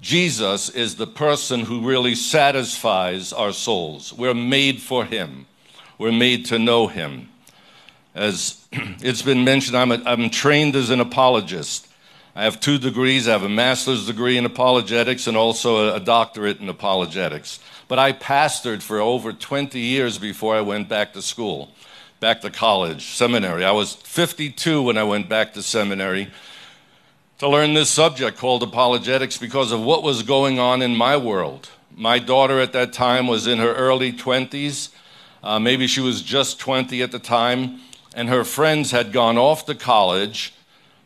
Jesus 0.00 0.68
is 0.68 0.96
the 0.96 1.06
person 1.06 1.60
who 1.60 1.88
really 1.88 2.16
satisfies 2.16 3.32
our 3.32 3.52
souls. 3.52 4.12
We're 4.12 4.34
made 4.34 4.82
for 4.82 5.04
Him, 5.04 5.46
we're 5.96 6.12
made 6.12 6.46
to 6.46 6.58
know 6.58 6.88
Him. 6.88 7.28
As 8.14 8.66
it's 8.72 9.22
been 9.22 9.44
mentioned, 9.44 9.76
I'm, 9.76 9.92
a, 9.92 10.02
I'm 10.04 10.28
trained 10.28 10.76
as 10.76 10.90
an 10.90 11.00
apologist. 11.00 11.88
I 12.34 12.44
have 12.44 12.60
two 12.60 12.78
degrees. 12.78 13.28
I 13.28 13.32
have 13.32 13.42
a 13.42 13.48
master's 13.48 14.06
degree 14.06 14.38
in 14.38 14.46
apologetics 14.46 15.26
and 15.26 15.36
also 15.36 15.88
a, 15.88 15.96
a 15.96 16.00
doctorate 16.00 16.60
in 16.60 16.68
apologetics. 16.68 17.60
But 17.92 17.98
I 17.98 18.14
pastored 18.14 18.80
for 18.80 19.00
over 19.00 19.34
20 19.34 19.78
years 19.78 20.16
before 20.16 20.56
I 20.56 20.62
went 20.62 20.88
back 20.88 21.12
to 21.12 21.20
school, 21.20 21.72
back 22.20 22.40
to 22.40 22.48
college, 22.48 23.08
seminary. 23.08 23.66
I 23.66 23.72
was 23.72 23.92
52 23.96 24.80
when 24.80 24.96
I 24.96 25.04
went 25.04 25.28
back 25.28 25.52
to 25.52 25.62
seminary 25.62 26.30
to 27.36 27.50
learn 27.50 27.74
this 27.74 27.90
subject 27.90 28.38
called 28.38 28.62
apologetics 28.62 29.36
because 29.36 29.72
of 29.72 29.82
what 29.82 30.02
was 30.02 30.22
going 30.22 30.58
on 30.58 30.80
in 30.80 30.96
my 30.96 31.18
world. 31.18 31.68
My 31.94 32.18
daughter 32.18 32.60
at 32.60 32.72
that 32.72 32.94
time 32.94 33.26
was 33.26 33.46
in 33.46 33.58
her 33.58 33.74
early 33.74 34.10
20s. 34.10 34.88
Uh, 35.42 35.58
maybe 35.58 35.86
she 35.86 36.00
was 36.00 36.22
just 36.22 36.58
20 36.58 37.02
at 37.02 37.12
the 37.12 37.18
time. 37.18 37.78
And 38.14 38.30
her 38.30 38.44
friends 38.44 38.92
had 38.92 39.12
gone 39.12 39.36
off 39.36 39.66
to 39.66 39.74
college 39.74 40.54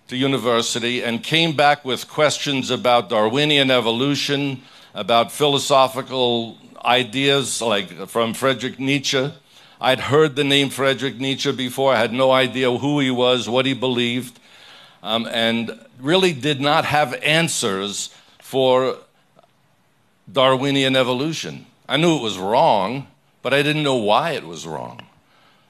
to 0.06 0.16
university 0.16 1.02
and 1.02 1.24
came 1.24 1.56
back 1.56 1.84
with 1.84 2.06
questions 2.06 2.70
about 2.70 3.08
Darwinian 3.08 3.72
evolution, 3.72 4.62
about 4.94 5.32
philosophical 5.32 6.58
ideas 6.86 7.60
like 7.60 8.08
from 8.08 8.32
Friedrich 8.32 8.78
Nietzsche. 8.78 9.32
I'd 9.80 10.00
heard 10.00 10.36
the 10.36 10.44
name 10.44 10.70
Friedrich 10.70 11.18
Nietzsche 11.18 11.52
before. 11.52 11.92
I 11.92 11.98
had 11.98 12.12
no 12.12 12.30
idea 12.30 12.70
who 12.70 13.00
he 13.00 13.10
was, 13.10 13.48
what 13.48 13.66
he 13.66 13.74
believed, 13.74 14.38
um, 15.02 15.28
and 15.30 15.78
really 16.00 16.32
did 16.32 16.60
not 16.60 16.84
have 16.84 17.12
answers 17.22 18.14
for 18.40 18.96
Darwinian 20.32 20.96
evolution. 20.96 21.66
I 21.88 21.96
knew 21.96 22.16
it 22.16 22.22
was 22.22 22.38
wrong, 22.38 23.06
but 23.42 23.52
I 23.52 23.62
didn't 23.62 23.82
know 23.82 23.96
why 23.96 24.32
it 24.32 24.44
was 24.44 24.66
wrong. 24.66 25.06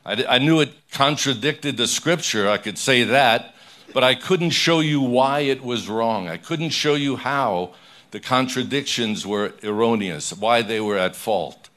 I, 0.04 0.24
I 0.28 0.38
knew 0.38 0.60
it 0.60 0.72
contradicted 0.92 1.76
the 1.76 1.86
scripture, 1.86 2.48
I 2.48 2.58
could 2.58 2.78
say 2.78 3.02
that, 3.04 3.54
but 3.92 4.04
I 4.04 4.14
couldn't 4.14 4.50
show 4.50 4.80
you 4.80 5.00
why 5.00 5.40
it 5.40 5.62
was 5.62 5.88
wrong. 5.88 6.28
I 6.28 6.36
couldn't 6.36 6.70
show 6.70 6.94
you 6.94 7.16
how 7.16 7.72
the 8.16 8.20
contradictions 8.20 9.26
were 9.26 9.52
erroneous, 9.62 10.32
why 10.32 10.62
they 10.62 10.80
were 10.80 10.96
at 10.96 11.14
fault. 11.14 11.68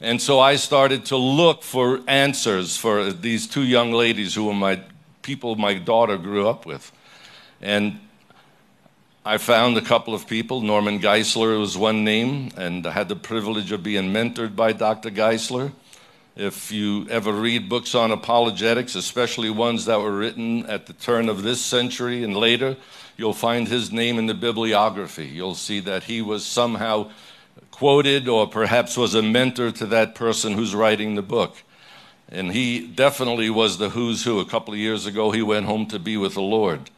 And 0.00 0.20
so 0.20 0.40
I 0.40 0.56
started 0.56 1.04
to 1.04 1.16
look 1.16 1.62
for 1.62 2.00
answers 2.08 2.76
for 2.76 3.12
these 3.12 3.46
two 3.46 3.62
young 3.62 3.92
ladies 3.92 4.34
who 4.34 4.46
were 4.46 4.52
my 4.52 4.82
people 5.22 5.54
my 5.54 5.74
daughter 5.74 6.18
grew 6.18 6.48
up 6.48 6.66
with. 6.66 6.90
And 7.60 8.00
I 9.24 9.38
found 9.38 9.76
a 9.76 9.80
couple 9.80 10.12
of 10.12 10.26
people. 10.26 10.60
Norman 10.60 10.98
Geisler 10.98 11.60
was 11.60 11.78
one 11.78 12.02
name, 12.02 12.50
and 12.56 12.84
I 12.84 12.90
had 12.90 13.08
the 13.08 13.14
privilege 13.14 13.70
of 13.70 13.84
being 13.84 14.12
mentored 14.12 14.56
by 14.56 14.72
Dr. 14.72 15.12
Geisler. 15.12 15.70
If 16.34 16.72
you 16.72 17.06
ever 17.08 17.32
read 17.32 17.68
books 17.68 17.94
on 17.94 18.10
apologetics, 18.10 18.96
especially 18.96 19.50
ones 19.50 19.84
that 19.84 20.00
were 20.00 20.16
written 20.16 20.66
at 20.66 20.86
the 20.86 20.94
turn 20.94 21.28
of 21.28 21.44
this 21.44 21.64
century 21.64 22.24
and 22.24 22.36
later, 22.36 22.76
you'll 23.20 23.34
find 23.34 23.68
his 23.68 23.92
name 23.92 24.18
in 24.18 24.24
the 24.24 24.34
bibliography. 24.34 25.26
You'll 25.26 25.54
see 25.54 25.80
that 25.80 26.04
he 26.04 26.22
was 26.22 26.42
somehow 26.42 27.10
quoted 27.70 28.26
or 28.26 28.48
perhaps 28.48 28.96
was 28.96 29.14
a 29.14 29.20
mentor 29.20 29.70
to 29.72 29.84
that 29.86 30.14
person 30.14 30.54
who's 30.54 30.74
writing 30.74 31.16
the 31.16 31.22
book. 31.22 31.62
And 32.30 32.52
he 32.52 32.86
definitely 32.86 33.50
was 33.50 33.76
the 33.76 33.90
who's 33.90 34.24
who. 34.24 34.40
A 34.40 34.46
couple 34.46 34.72
of 34.72 34.80
years 34.80 35.04
ago, 35.04 35.32
he 35.32 35.42
went 35.42 35.66
home 35.66 35.84
to 35.88 35.98
be 35.98 36.16
with 36.16 36.32
the 36.32 36.40
Lord. 36.40 36.88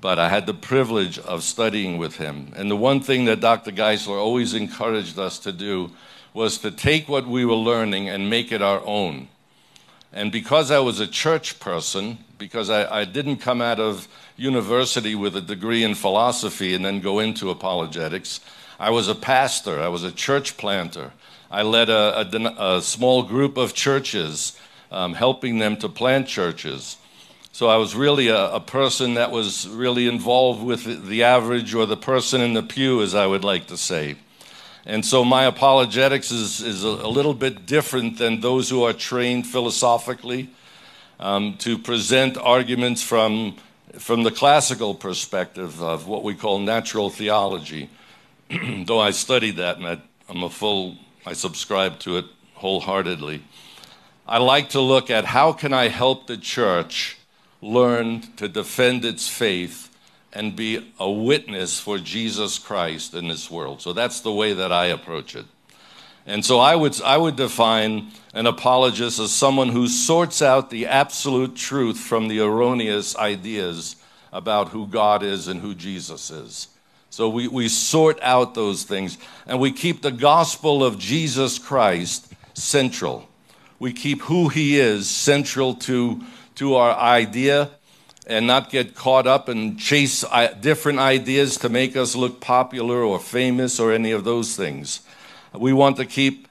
But 0.00 0.18
I 0.18 0.30
had 0.30 0.46
the 0.46 0.54
privilege 0.54 1.16
of 1.20 1.44
studying 1.44 1.96
with 1.96 2.16
him. 2.16 2.52
And 2.56 2.68
the 2.68 2.76
one 2.76 3.00
thing 3.00 3.26
that 3.26 3.38
Dr. 3.38 3.70
Geisler 3.70 4.18
always 4.18 4.54
encouraged 4.54 5.16
us 5.16 5.38
to 5.38 5.52
do 5.52 5.92
was 6.34 6.58
to 6.58 6.72
take 6.72 7.08
what 7.08 7.28
we 7.28 7.44
were 7.44 7.54
learning 7.54 8.08
and 8.08 8.28
make 8.28 8.50
it 8.50 8.62
our 8.62 8.84
own. 8.84 9.28
And 10.12 10.30
because 10.30 10.70
I 10.70 10.78
was 10.78 11.00
a 11.00 11.06
church 11.06 11.58
person, 11.58 12.18
because 12.36 12.68
I, 12.68 13.00
I, 13.00 13.04
didn't 13.06 13.36
come 13.36 13.62
out 13.62 13.80
of 13.80 14.08
university 14.36 15.14
with 15.14 15.34
a 15.36 15.40
degree 15.40 15.84
in 15.84 15.94
philosophy 15.94 16.74
and 16.74 16.84
then 16.84 17.00
go 17.00 17.18
into 17.18 17.48
apologetics, 17.48 18.40
I 18.78 18.90
was 18.90 19.08
a 19.08 19.14
pastor, 19.14 19.80
I 19.80 19.88
was 19.88 20.04
a 20.04 20.12
church 20.12 20.56
planter. 20.58 21.12
I 21.50 21.62
led 21.62 21.88
a, 21.88 22.20
a, 22.20 22.76
a 22.76 22.82
small 22.82 23.22
group 23.22 23.56
of 23.56 23.74
churches, 23.74 24.58
um, 24.90 25.14
helping 25.14 25.58
them 25.58 25.76
to 25.78 25.88
plant 25.88 26.26
churches. 26.26 26.96
So 27.52 27.68
I 27.68 27.76
was 27.76 27.94
really 27.94 28.28
a, 28.28 28.52
a, 28.52 28.60
person 28.60 29.14
that 29.14 29.30
was 29.30 29.68
really 29.68 30.08
involved 30.08 30.62
with 30.62 31.06
the 31.06 31.22
average 31.22 31.74
or 31.74 31.84
the 31.84 31.96
person 31.96 32.40
in 32.40 32.54
the 32.54 32.62
pew, 32.62 33.02
as 33.02 33.14
I 33.14 33.26
would 33.26 33.44
like 33.44 33.66
to 33.66 33.76
say. 33.76 34.16
And 34.84 35.06
so 35.06 35.24
my 35.24 35.44
apologetics 35.44 36.32
is, 36.32 36.60
is 36.60 36.82
a, 36.82 37.06
little 37.06 37.34
bit 37.34 37.66
different 37.66 38.18
than 38.18 38.40
those 38.40 38.68
who 38.68 38.82
are 38.82 38.92
trained 38.92 39.46
philosophically 39.46 40.50
um, 41.20 41.56
to 41.58 41.78
present 41.78 42.36
arguments 42.36 43.00
from, 43.00 43.56
from 43.92 44.24
the 44.24 44.32
classical 44.32 44.94
perspective 44.94 45.80
of 45.80 46.08
what 46.08 46.24
we 46.24 46.34
call 46.34 46.58
natural 46.58 47.10
theology. 47.10 47.90
Though 48.86 49.00
I 49.00 49.12
studied 49.12 49.56
that 49.56 49.76
and 49.76 49.86
I, 49.86 50.02
I'm 50.28 50.42
a 50.42 50.50
full, 50.50 50.96
I 51.24 51.34
subscribe 51.34 52.00
to 52.00 52.16
it 52.16 52.24
wholeheartedly. 52.54 53.42
I 54.26 54.38
like 54.38 54.70
to 54.70 54.80
look 54.80 55.10
at 55.10 55.26
how 55.26 55.52
can 55.52 55.72
I 55.72 55.88
help 55.88 56.26
the 56.26 56.36
church 56.36 57.18
learn 57.60 58.22
to 58.36 58.48
defend 58.48 59.04
its 59.04 59.28
faith 59.28 59.91
and 60.32 60.56
be 60.56 60.92
a 60.98 61.10
witness 61.10 61.78
for 61.78 61.98
Jesus 61.98 62.58
Christ 62.58 63.14
in 63.14 63.28
this 63.28 63.50
world. 63.50 63.82
So 63.82 63.92
that's 63.92 64.20
the 64.20 64.32
way 64.32 64.52
that 64.54 64.72
I 64.72 64.86
approach 64.86 65.36
it. 65.36 65.46
And 66.26 66.44
so 66.44 66.60
I 66.60 66.76
would, 66.76 67.00
I 67.02 67.16
would 67.16 67.36
define 67.36 68.12
an 68.32 68.46
apologist 68.46 69.18
as 69.18 69.32
someone 69.32 69.70
who 69.70 69.88
sorts 69.88 70.40
out 70.40 70.70
the 70.70 70.86
absolute 70.86 71.56
truth 71.56 71.98
from 71.98 72.28
the 72.28 72.40
erroneous 72.40 73.16
ideas 73.16 73.96
about 74.32 74.68
who 74.68 74.86
God 74.86 75.22
is 75.22 75.48
and 75.48 75.60
who 75.60 75.74
Jesus 75.74 76.30
is. 76.30 76.68
So 77.10 77.28
we, 77.28 77.46
we 77.48 77.68
sort 77.68 78.18
out 78.22 78.54
those 78.54 78.84
things 78.84 79.18
and 79.46 79.60
we 79.60 79.72
keep 79.72 80.00
the 80.00 80.12
gospel 80.12 80.82
of 80.82 80.98
Jesus 80.98 81.58
Christ 81.58 82.32
central. 82.54 83.28
We 83.78 83.92
keep 83.92 84.22
who 84.22 84.48
he 84.48 84.78
is 84.78 85.10
central 85.10 85.74
to, 85.74 86.22
to 86.54 86.76
our 86.76 86.96
idea 86.96 87.70
and 88.26 88.46
not 88.46 88.70
get 88.70 88.94
caught 88.94 89.26
up 89.26 89.48
and 89.48 89.78
chase 89.78 90.24
different 90.60 90.98
ideas 90.98 91.56
to 91.58 91.68
make 91.68 91.96
us 91.96 92.14
look 92.14 92.40
popular 92.40 93.02
or 93.02 93.18
famous 93.18 93.80
or 93.80 93.92
any 93.92 94.12
of 94.12 94.24
those 94.24 94.56
things. 94.56 95.00
We 95.52 95.72
want 95.72 95.96
to 95.96 96.06
keep 96.06 96.48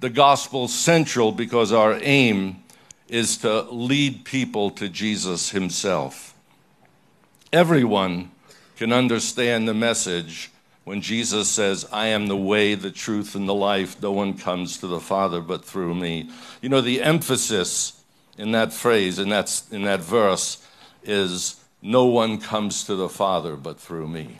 the 0.00 0.10
gospel 0.10 0.68
central 0.68 1.32
because 1.32 1.72
our 1.72 1.98
aim 2.02 2.62
is 3.08 3.38
to 3.38 3.62
lead 3.62 4.24
people 4.24 4.70
to 4.72 4.88
Jesus 4.88 5.50
himself. 5.50 6.34
Everyone 7.52 8.30
can 8.76 8.92
understand 8.92 9.66
the 9.66 9.74
message 9.74 10.50
when 10.84 11.00
Jesus 11.00 11.48
says, 11.48 11.86
I 11.90 12.08
am 12.08 12.26
the 12.26 12.36
way, 12.36 12.74
the 12.74 12.90
truth, 12.90 13.34
and 13.34 13.48
the 13.48 13.54
life. 13.54 14.02
No 14.02 14.12
one 14.12 14.36
comes 14.36 14.76
to 14.78 14.86
the 14.86 15.00
Father 15.00 15.40
but 15.40 15.64
through 15.64 15.94
me. 15.94 16.28
You 16.60 16.68
know, 16.68 16.82
the 16.82 17.02
emphasis 17.02 18.02
in 18.36 18.52
that 18.52 18.72
phrase, 18.72 19.18
in 19.18 19.30
that, 19.30 19.62
in 19.70 19.82
that 19.84 20.00
verse, 20.00 20.66
is 21.04 21.60
no 21.82 22.06
one 22.06 22.38
comes 22.38 22.84
to 22.84 22.94
the 22.94 23.08
Father 23.08 23.56
but 23.56 23.78
through 23.78 24.08
me. 24.08 24.38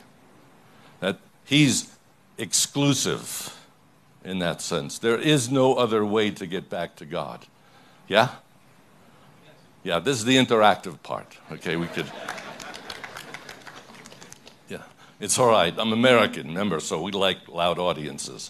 That 0.99 1.19
he's 1.43 1.95
exclusive 2.37 3.55
in 4.23 4.39
that 4.39 4.61
sense. 4.61 4.97
There 4.97 5.17
is 5.17 5.49
no 5.49 5.75
other 5.75 6.03
way 6.03 6.31
to 6.31 6.47
get 6.47 6.69
back 6.69 6.95
to 6.97 7.05
God. 7.05 7.45
Yeah? 8.07 8.29
Yeah, 9.83 9.99
this 9.99 10.17
is 10.17 10.25
the 10.25 10.35
interactive 10.35 11.01
part. 11.03 11.37
Okay, 11.51 11.75
we 11.75 11.85
could. 11.85 12.11
Yeah, 14.67 14.81
it's 15.19 15.37
all 15.37 15.49
right. 15.49 15.73
I'm 15.77 15.93
American, 15.93 16.47
remember, 16.47 16.79
so 16.79 17.01
we 17.01 17.11
like 17.11 17.47
loud 17.47 17.77
audiences. 17.77 18.49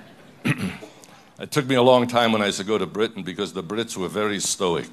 it 0.44 1.50
took 1.50 1.66
me 1.66 1.76
a 1.76 1.82
long 1.82 2.06
time 2.06 2.32
when 2.32 2.42
I 2.42 2.46
used 2.46 2.58
to 2.58 2.64
go 2.64 2.76
to 2.76 2.86
Britain 2.86 3.22
because 3.22 3.54
the 3.54 3.62
Brits 3.62 3.96
were 3.96 4.08
very 4.08 4.38
stoic. 4.38 4.88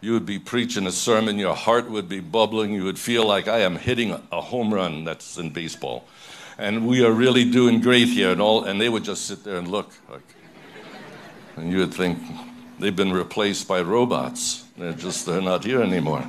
You 0.00 0.12
would 0.12 0.26
be 0.26 0.38
preaching 0.38 0.86
a 0.86 0.92
sermon, 0.92 1.38
your 1.38 1.54
heart 1.54 1.90
would 1.90 2.08
be 2.08 2.20
bubbling, 2.20 2.72
you 2.72 2.84
would 2.84 2.98
feel 2.98 3.26
like 3.26 3.48
I 3.48 3.60
am 3.60 3.76
hitting 3.76 4.12
a 4.30 4.40
home 4.40 4.72
run 4.72 5.04
that's 5.04 5.38
in 5.38 5.50
baseball. 5.50 6.06
And 6.58 6.86
we 6.86 7.04
are 7.04 7.12
really 7.12 7.50
doing 7.50 7.80
great 7.80 8.08
here, 8.08 8.30
and 8.30 8.40
all 8.40 8.64
and 8.64 8.80
they 8.80 8.88
would 8.88 9.04
just 9.04 9.26
sit 9.26 9.44
there 9.44 9.56
and 9.56 9.68
look 9.68 9.92
like 10.10 10.22
and 11.56 11.72
you 11.72 11.78
would 11.78 11.94
think 11.94 12.18
they've 12.78 12.94
been 12.94 13.12
replaced 13.12 13.66
by 13.66 13.80
robots. 13.80 14.64
They're 14.76 14.92
just 14.92 15.26
they're 15.26 15.42
not 15.42 15.64
here 15.64 15.82
anymore. 15.82 16.28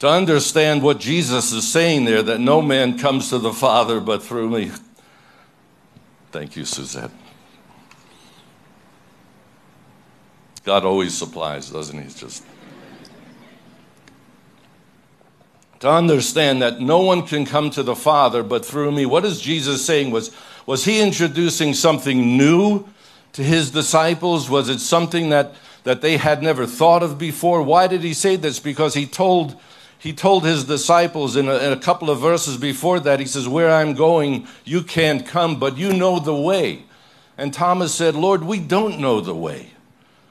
To 0.00 0.08
understand 0.08 0.82
what 0.82 1.00
Jesus 1.00 1.52
is 1.52 1.66
saying 1.66 2.04
there, 2.04 2.22
that 2.22 2.38
no 2.38 2.60
man 2.60 2.98
comes 2.98 3.30
to 3.30 3.38
the 3.38 3.52
Father 3.52 3.98
but 3.98 4.22
through 4.22 4.50
me, 4.50 4.72
Thank 6.32 6.54
you, 6.54 6.66
Suzette. 6.66 7.10
God 10.66 10.84
always 10.84 11.16
supplies, 11.16 11.70
doesn't 11.70 11.96
he? 11.96 12.12
Just 12.12 12.44
to 15.78 15.88
understand 15.88 16.60
that 16.60 16.80
no 16.80 16.98
one 16.98 17.24
can 17.24 17.46
come 17.46 17.70
to 17.70 17.84
the 17.84 17.94
Father 17.94 18.42
but 18.42 18.66
through 18.66 18.90
me. 18.90 19.06
What 19.06 19.24
is 19.24 19.40
Jesus 19.40 19.86
saying? 19.86 20.10
Was, 20.10 20.34
was 20.66 20.84
he 20.84 21.00
introducing 21.00 21.72
something 21.72 22.36
new 22.36 22.84
to 23.34 23.44
his 23.44 23.70
disciples? 23.70 24.50
Was 24.50 24.68
it 24.68 24.80
something 24.80 25.28
that, 25.28 25.54
that 25.84 26.00
they 26.00 26.16
had 26.16 26.42
never 26.42 26.66
thought 26.66 27.04
of 27.04 27.16
before? 27.16 27.62
Why 27.62 27.86
did 27.86 28.02
he 28.02 28.12
say 28.12 28.34
this? 28.34 28.58
Because 28.58 28.94
he 28.94 29.06
told, 29.06 29.54
he 30.00 30.12
told 30.12 30.44
his 30.44 30.64
disciples 30.64 31.36
in 31.36 31.46
a, 31.46 31.58
in 31.58 31.72
a 31.72 31.78
couple 31.78 32.10
of 32.10 32.18
verses 32.18 32.56
before 32.56 32.98
that, 32.98 33.20
he 33.20 33.26
says, 33.26 33.46
Where 33.46 33.70
I'm 33.70 33.94
going, 33.94 34.48
you 34.64 34.82
can't 34.82 35.24
come, 35.24 35.60
but 35.60 35.78
you 35.78 35.92
know 35.92 36.18
the 36.18 36.34
way. 36.34 36.86
And 37.38 37.54
Thomas 37.54 37.94
said, 37.94 38.16
Lord, 38.16 38.42
we 38.42 38.58
don't 38.58 38.98
know 38.98 39.20
the 39.20 39.34
way. 39.34 39.75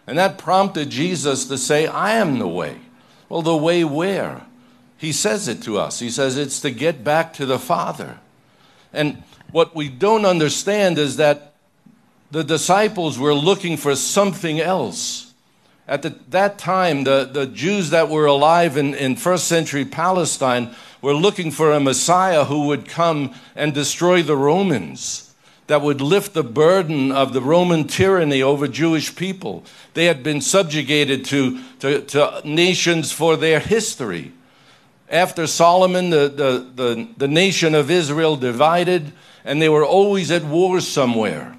And 0.07 0.17
that 0.17 0.37
prompted 0.37 0.89
Jesus 0.89 1.45
to 1.45 1.57
say, 1.57 1.87
I 1.87 2.13
am 2.13 2.39
the 2.39 2.47
way. 2.47 2.79
Well, 3.27 3.41
the 3.41 3.57
way 3.57 3.83
where? 3.83 4.45
He 4.97 5.11
says 5.11 5.47
it 5.47 5.61
to 5.63 5.77
us. 5.77 5.99
He 5.99 6.09
says 6.09 6.37
it's 6.37 6.59
to 6.61 6.71
get 6.71 7.03
back 7.03 7.33
to 7.33 7.45
the 7.45 7.59
Father. 7.59 8.19
And 8.93 9.23
what 9.51 9.75
we 9.75 9.89
don't 9.89 10.25
understand 10.25 10.97
is 10.97 11.17
that 11.17 11.53
the 12.31 12.43
disciples 12.43 13.17
were 13.17 13.33
looking 13.33 13.77
for 13.77 13.95
something 13.95 14.59
else. 14.59 15.33
At 15.87 16.01
the, 16.01 16.15
that 16.29 16.57
time, 16.57 17.03
the, 17.03 17.29
the 17.31 17.45
Jews 17.45 17.91
that 17.91 18.09
were 18.09 18.25
alive 18.25 18.77
in, 18.77 18.93
in 18.95 19.15
first 19.15 19.47
century 19.47 19.85
Palestine 19.85 20.73
were 21.01 21.13
looking 21.13 21.51
for 21.51 21.71
a 21.71 21.79
Messiah 21.79 22.45
who 22.45 22.67
would 22.67 22.87
come 22.87 23.33
and 23.55 23.73
destroy 23.73 24.23
the 24.23 24.37
Romans 24.37 25.24
that 25.67 25.81
would 25.81 26.01
lift 26.01 26.33
the 26.33 26.43
burden 26.43 27.11
of 27.11 27.33
the 27.33 27.41
Roman 27.41 27.85
tyranny 27.85 28.41
over 28.41 28.67
Jewish 28.67 29.15
people. 29.15 29.63
They 29.93 30.05
had 30.05 30.21
been 30.21 30.41
subjugated 30.41 31.25
to, 31.25 31.59
to, 31.79 32.01
to 32.01 32.41
nations 32.43 33.11
for 33.11 33.35
their 33.35 33.59
history. 33.59 34.31
After 35.09 35.47
Solomon, 35.47 36.09
the, 36.11 36.29
the, 36.29 36.83
the, 36.83 37.07
the 37.17 37.27
nation 37.27 37.73
of 37.73 37.89
Israel 37.89 38.35
divided, 38.35 39.11
and 39.43 39.61
they 39.61 39.69
were 39.69 39.85
always 39.85 40.29
at 40.31 40.43
war 40.43 40.81
somewhere. 40.81 41.55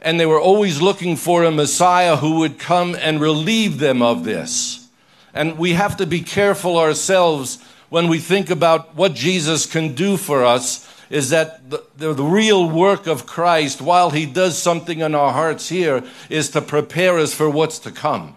And 0.00 0.20
they 0.20 0.26
were 0.26 0.40
always 0.40 0.80
looking 0.80 1.16
for 1.16 1.44
a 1.44 1.50
Messiah 1.50 2.16
who 2.16 2.38
would 2.38 2.58
come 2.58 2.94
and 2.94 3.20
relieve 3.20 3.78
them 3.78 4.02
of 4.02 4.24
this. 4.24 4.88
And 5.34 5.58
we 5.58 5.72
have 5.72 5.96
to 5.98 6.06
be 6.06 6.20
careful 6.20 6.78
ourselves 6.78 7.58
when 7.88 8.08
we 8.08 8.18
think 8.18 8.50
about 8.50 8.94
what 8.94 9.14
Jesus 9.14 9.66
can 9.66 9.94
do 9.94 10.16
for 10.16 10.44
us 10.44 10.86
is 11.10 11.30
that 11.30 11.70
the, 11.70 11.84
the, 11.96 12.12
the, 12.12 12.24
real 12.24 12.68
work 12.68 13.06
of 13.06 13.26
Christ, 13.26 13.80
while 13.80 14.10
He 14.10 14.26
does 14.26 14.58
something 14.58 15.00
in 15.00 15.14
our 15.14 15.32
hearts 15.32 15.68
here, 15.68 16.02
is 16.28 16.50
to 16.50 16.60
prepare 16.60 17.18
us 17.18 17.34
for 17.34 17.48
what's 17.48 17.78
to 17.80 17.90
come. 17.90 18.36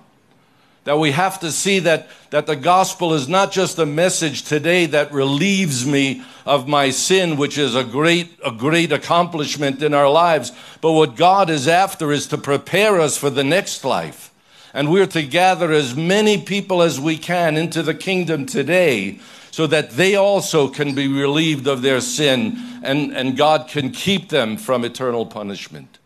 That 0.84 0.98
we 0.98 1.12
have 1.12 1.40
to 1.42 1.52
see 1.52 1.80
that, 1.80 2.08
that 2.30 2.46
the 2.46 2.56
gospel 2.56 3.14
is 3.14 3.28
not 3.28 3.52
just 3.52 3.78
a 3.80 3.86
message 3.86 4.44
today 4.44 4.86
that 4.88 5.12
relieves 5.12 5.86
me 5.86 6.24
of 6.46 6.68
my 6.68 6.90
sin, 6.90 7.38
which 7.38 7.58
is 7.58 7.76
a 7.76 7.84
great, 7.84 8.40
a 8.46 8.52
great 8.52 8.92
accomplishment 8.92 9.84
in 9.84 9.94
our 9.94 10.10
lives, 10.10 10.52
but 10.82 10.94
what 10.94 11.16
God 11.16 11.50
is 11.50 11.68
after 11.68 12.12
is 12.12 12.28
to 12.28 12.38
prepare 12.38 13.00
us 13.00 13.18
for 13.18 13.30
the 13.30 13.44
next 13.44 13.84
life. 13.84 14.34
And 14.74 14.92
we're 14.92 15.08
to 15.08 15.24
gather 15.24 15.72
as 15.72 15.96
many 15.96 16.40
people 16.40 16.84
as 16.84 17.00
we 17.00 17.18
can 17.18 17.58
into 17.58 17.82
the 17.82 17.96
kingdom 17.96 18.46
today 18.46 19.20
so 19.52 19.68
that 19.68 19.92
they 19.92 20.16
also 20.16 20.68
can 20.68 20.96
be 20.96 21.08
relieved 21.08 21.68
of 21.68 21.82
their 21.82 22.02
sin 22.02 22.58
and, 22.84 23.16
and 23.16 23.38
God 23.38 23.68
can 23.68 23.92
keep 23.92 24.30
them 24.30 24.58
from 24.58 24.84
eternal 24.84 25.26
punishment. 25.26 26.00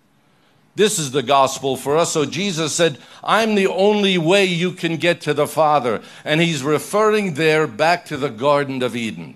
This 0.75 0.97
is 0.97 1.11
the 1.11 1.23
gospel 1.23 1.75
for 1.75 1.97
us. 1.97 2.13
So 2.13 2.25
Jesus 2.25 2.73
said, 2.73 2.97
I'm 3.23 3.53
the 3.55 3.67
only 3.67 4.17
way 4.17 4.45
you 4.45 4.71
can 4.71 4.97
get 4.97 5.21
to 5.21 5.33
the 5.33 5.47
Father. 5.47 6.01
And 6.25 6.41
he's 6.41 6.63
referring 6.63 7.35
there 7.35 7.67
back 7.67 8.05
to 8.05 8.17
the 8.17 8.29
Garden 8.29 8.81
of 8.81 8.95
Eden. 8.95 9.35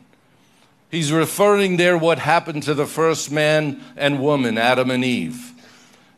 He's 0.90 1.12
referring 1.12 1.78
there 1.78 1.98
what 1.98 2.18
happened 2.20 2.64
to 2.64 2.74
the 2.74 2.88
first 2.88 3.32
man 3.32 3.82
and 3.96 4.22
woman, 4.22 4.58
Adam 4.58 4.90
and 4.90 5.04
Eve. 5.04 5.52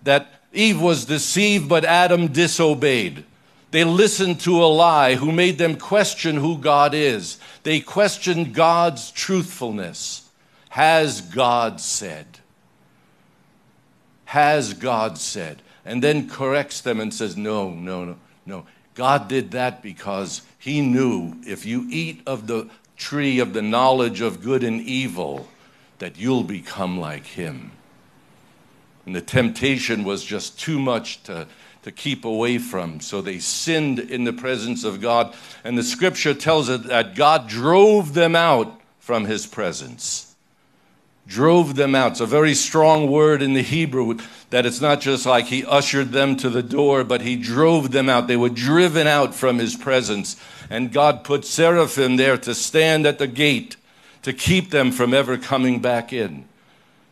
That 0.04 0.42
Eve 0.54 0.80
was 0.80 1.06
deceived, 1.06 1.68
but 1.68 1.84
Adam 1.84 2.28
disobeyed. 2.28 3.26
They 3.72 3.84
listened 3.84 4.40
to 4.42 4.64
a 4.64 4.66
lie 4.66 5.16
who 5.16 5.32
made 5.32 5.58
them 5.58 5.78
question 5.78 6.38
who 6.38 6.58
God 6.58 6.94
is. 6.94 7.40
They 7.64 7.80
questioned 7.80 8.56
God's 8.56 9.12
truthfulness. 9.12 10.28
Has 10.70 11.22
God 11.22 11.80
said? 11.80 12.40
Has 14.26 14.74
God 14.74 15.18
said? 15.18 15.62
And 15.86 16.04
then 16.04 16.30
corrects 16.30 16.82
them 16.82 17.00
and 17.00 17.14
says, 17.14 17.38
No, 17.38 17.72
no, 17.72 18.06
no, 18.06 18.16
no. 18.46 18.66
God 18.96 19.28
did 19.28 19.52
that 19.52 19.82
because 19.82 20.42
He 20.58 20.82
knew 20.82 21.36
if 21.46 21.66
you 21.66 21.88
eat 21.90 22.22
of 22.26 22.48
the 22.48 22.70
tree 22.98 23.40
of 23.40 23.54
the 23.54 23.62
knowledge 23.62 24.22
of 24.22 24.44
good 24.44 24.64
and 24.64 24.82
evil, 24.82 25.48
that 26.00 26.18
you'll 26.18 26.44
become 26.44 27.00
like 27.00 27.26
Him. 27.26 27.72
And 29.06 29.16
the 29.16 29.22
temptation 29.22 30.04
was 30.04 30.24
just 30.24 30.60
too 30.60 30.80
much 30.80 31.24
to 31.24 31.48
to 31.84 31.92
keep 31.92 32.26
away 32.26 32.58
from. 32.58 33.00
So 33.00 33.22
they 33.22 33.40
sinned 33.40 34.00
in 34.00 34.24
the 34.24 34.34
presence 34.34 34.84
of 34.84 35.02
God. 35.02 35.34
And 35.64 35.78
the 35.78 35.84
scripture 35.84 36.34
tells 36.34 36.70
us 36.70 36.86
that 36.88 37.16
God 37.16 37.48
drove 37.48 38.14
them 38.14 38.36
out 38.36 38.80
from 39.00 39.26
his 39.26 39.46
presence. 39.46 40.36
Drove 41.26 41.76
them 41.76 41.94
out. 41.94 42.14
It's 42.14 42.22
a 42.22 42.26
very 42.26 42.56
strong 42.56 43.10
word 43.10 43.42
in 43.42 43.54
the 43.54 43.62
Hebrew 43.62 44.18
that 44.50 44.66
it's 44.66 44.82
not 44.82 45.00
just 45.00 45.26
like 45.26 45.46
he 45.46 45.64
ushered 45.64 46.12
them 46.12 46.36
to 46.38 46.50
the 46.50 46.64
door, 46.64 47.04
but 47.04 47.22
he 47.22 47.36
drove 47.36 47.92
them 47.92 48.10
out. 48.10 48.28
They 48.28 48.36
were 48.36 48.50
driven 48.50 49.06
out 49.06 49.36
from 49.36 49.60
his 49.60 49.76
presence. 49.76 50.36
And 50.72 50.92
God 50.92 51.24
put 51.24 51.46
seraphim 51.46 52.18
there 52.18 52.38
to 52.40 52.56
stand 52.56 53.06
at 53.06 53.20
the 53.20 53.28
gate 53.28 53.78
to 54.24 54.34
keep 54.34 54.72
them 54.72 54.92
from 54.92 55.14
ever 55.14 55.38
coming 55.38 55.80
back 55.82 56.12
in. 56.12 56.46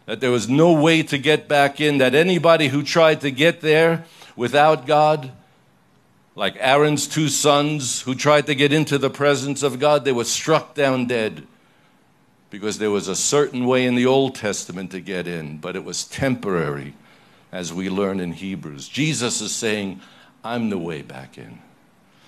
That 0.07 0.19
there 0.19 0.31
was 0.31 0.49
no 0.49 0.73
way 0.73 1.03
to 1.03 1.17
get 1.17 1.47
back 1.47 1.79
in, 1.79 1.99
that 1.99 2.15
anybody 2.15 2.69
who 2.69 2.81
tried 2.81 3.21
to 3.21 3.31
get 3.31 3.61
there, 3.61 4.05
without 4.37 4.85
God, 4.85 5.31
like 6.35 6.55
Aaron's 6.59 7.07
two 7.07 7.27
sons 7.27 8.01
who 8.01 8.15
tried 8.15 8.45
to 8.45 8.55
get 8.55 8.71
into 8.71 8.97
the 8.97 9.09
presence 9.09 9.63
of 9.63 9.79
God, 9.79 10.05
they 10.05 10.13
were 10.13 10.23
struck 10.23 10.75
down 10.75 11.07
dead 11.07 11.45
because 12.49 12.77
there 12.77 12.91
was 12.91 13.09
a 13.09 13.15
certain 13.15 13.65
way 13.65 13.85
in 13.85 13.95
the 13.95 14.05
Old 14.05 14.35
Testament 14.35 14.91
to 14.91 15.01
get 15.01 15.27
in, 15.27 15.57
but 15.57 15.75
it 15.75 15.83
was 15.83 16.05
temporary, 16.05 16.93
as 17.51 17.73
we 17.73 17.89
learn 17.89 18.19
in 18.19 18.31
Hebrews. 18.31 18.87
Jesus 18.87 19.41
is 19.41 19.53
saying, 19.53 19.99
I'm 20.43 20.69
the 20.69 20.77
way 20.77 21.01
back 21.01 21.37
in. 21.37 21.59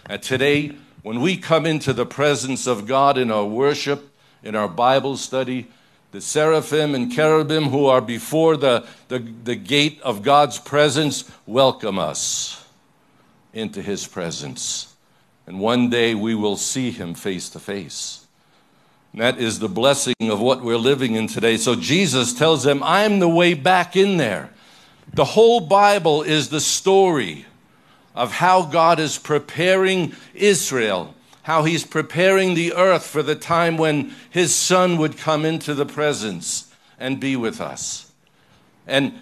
And 0.07 0.21
today, 0.21 0.75
when 1.03 1.21
we 1.21 1.37
come 1.37 1.65
into 1.65 1.93
the 1.93 2.05
presence 2.05 2.67
of 2.67 2.87
God 2.87 3.17
in 3.17 3.31
our 3.31 3.45
worship, 3.45 4.13
in 4.43 4.55
our 4.55 4.67
Bible 4.67 5.15
study, 5.15 5.67
the 6.11 6.21
seraphim 6.21 6.95
and 6.95 7.11
cherubim 7.11 7.65
who 7.65 7.85
are 7.85 8.01
before 8.01 8.57
the, 8.57 8.85
the, 9.09 9.19
the 9.19 9.55
gate 9.55 9.99
of 10.01 10.23
God's 10.23 10.57
presence 10.57 11.29
welcome 11.45 11.99
us 11.99 12.65
into 13.53 13.81
his 13.81 14.07
presence. 14.07 14.95
And 15.45 15.59
one 15.59 15.89
day 15.89 16.15
we 16.15 16.35
will 16.35 16.57
see 16.57 16.91
him 16.91 17.13
face 17.13 17.49
to 17.49 17.59
face. 17.59 18.25
And 19.13 19.21
that 19.21 19.39
is 19.39 19.59
the 19.59 19.69
blessing 19.69 20.15
of 20.21 20.39
what 20.39 20.63
we're 20.63 20.77
living 20.77 21.15
in 21.15 21.27
today. 21.27 21.57
So 21.57 21.75
Jesus 21.75 22.33
tells 22.33 22.63
them, 22.63 22.81
I'm 22.83 23.19
the 23.19 23.29
way 23.29 23.53
back 23.53 23.95
in 23.95 24.17
there. 24.17 24.51
The 25.13 25.25
whole 25.25 25.59
Bible 25.59 26.21
is 26.21 26.49
the 26.49 26.61
story 26.61 27.45
of 28.15 28.31
how 28.31 28.63
God 28.63 28.99
is 28.99 29.17
preparing 29.17 30.13
Israel 30.35 31.15
how 31.49 31.63
he's 31.63 31.83
preparing 31.83 32.53
the 32.53 32.73
earth 32.73 33.07
for 33.07 33.23
the 33.23 33.33
time 33.33 33.75
when 33.75 34.13
his 34.29 34.53
son 34.53 34.99
would 34.99 35.17
come 35.17 35.43
into 35.43 35.73
the 35.73 35.83
presence 35.83 36.71
and 36.99 37.19
be 37.19 37.35
with 37.35 37.59
us. 37.59 38.11
And 38.85 39.19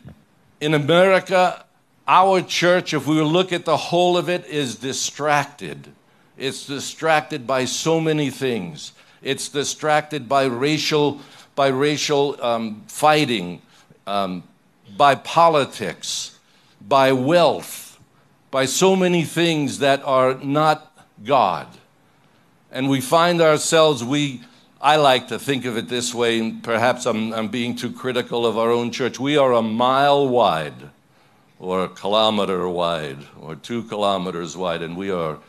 in 0.60 0.74
America, 0.74 1.64
our 2.06 2.42
church, 2.42 2.94
if 2.94 3.08
we 3.08 3.22
look 3.22 3.54
at 3.54 3.64
the 3.64 3.78
whole 3.78 4.18
of 4.18 4.28
it, 4.28 4.46
is 4.48 4.76
distracted. 4.76 5.88
It's 6.38 6.68
distracted 6.68 7.48
by 7.48 7.64
so 7.64 8.02
many 8.02 8.30
things. 8.30 8.92
It's 9.22 9.48
distracted 9.48 10.28
by 10.28 10.48
racial, 10.48 11.22
by 11.56 11.68
racial 11.68 12.36
um, 12.44 12.84
fighting, 12.90 13.62
um, 14.06 14.44
by 14.98 15.16
politics, 15.16 16.38
by 16.86 17.14
wealth, 17.14 17.98
by 18.52 18.66
so 18.66 18.98
many 18.98 19.24
things 19.24 19.80
that 19.80 20.04
are 20.04 20.34
not 20.34 20.92
God 21.24 21.68
and 22.72 22.90
we 22.90 23.02
find 23.02 23.42
ourselves, 23.42 24.04
we, 24.04 24.42
I 24.82 24.98
like 24.98 25.30
to 25.30 25.40
think 25.40 25.66
of 25.66 25.78
it 25.78 25.88
this 25.88 26.14
way, 26.14 26.40
and 26.40 26.64
perhaps 26.64 27.06
I'm, 27.06 27.34
I'm 27.34 27.48
being 27.48 27.76
too 27.76 27.92
critical 27.92 28.46
of 28.46 28.58
our 28.58 28.72
own 28.72 28.92
church. 28.92 29.20
We 29.20 29.38
are 29.38 29.54
a 29.54 29.62
mile 29.62 30.28
wide, 30.28 30.90
or 31.60 31.84
a 31.86 31.88
kilometer 31.88 32.68
wide, 32.68 33.20
or 33.40 33.56
two 33.56 33.84
kilometers 33.84 34.56
wide, 34.56 34.82
and 34.82 34.96
we 34.96 35.10
are 35.10 35.40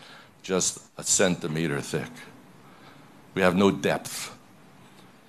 just 0.43 0.81
a 0.97 1.03
centimeter 1.03 1.81
thick. 1.81 2.11
We 3.35 3.43
have 3.43 3.57
no 3.57 3.71
depth. 3.71 4.35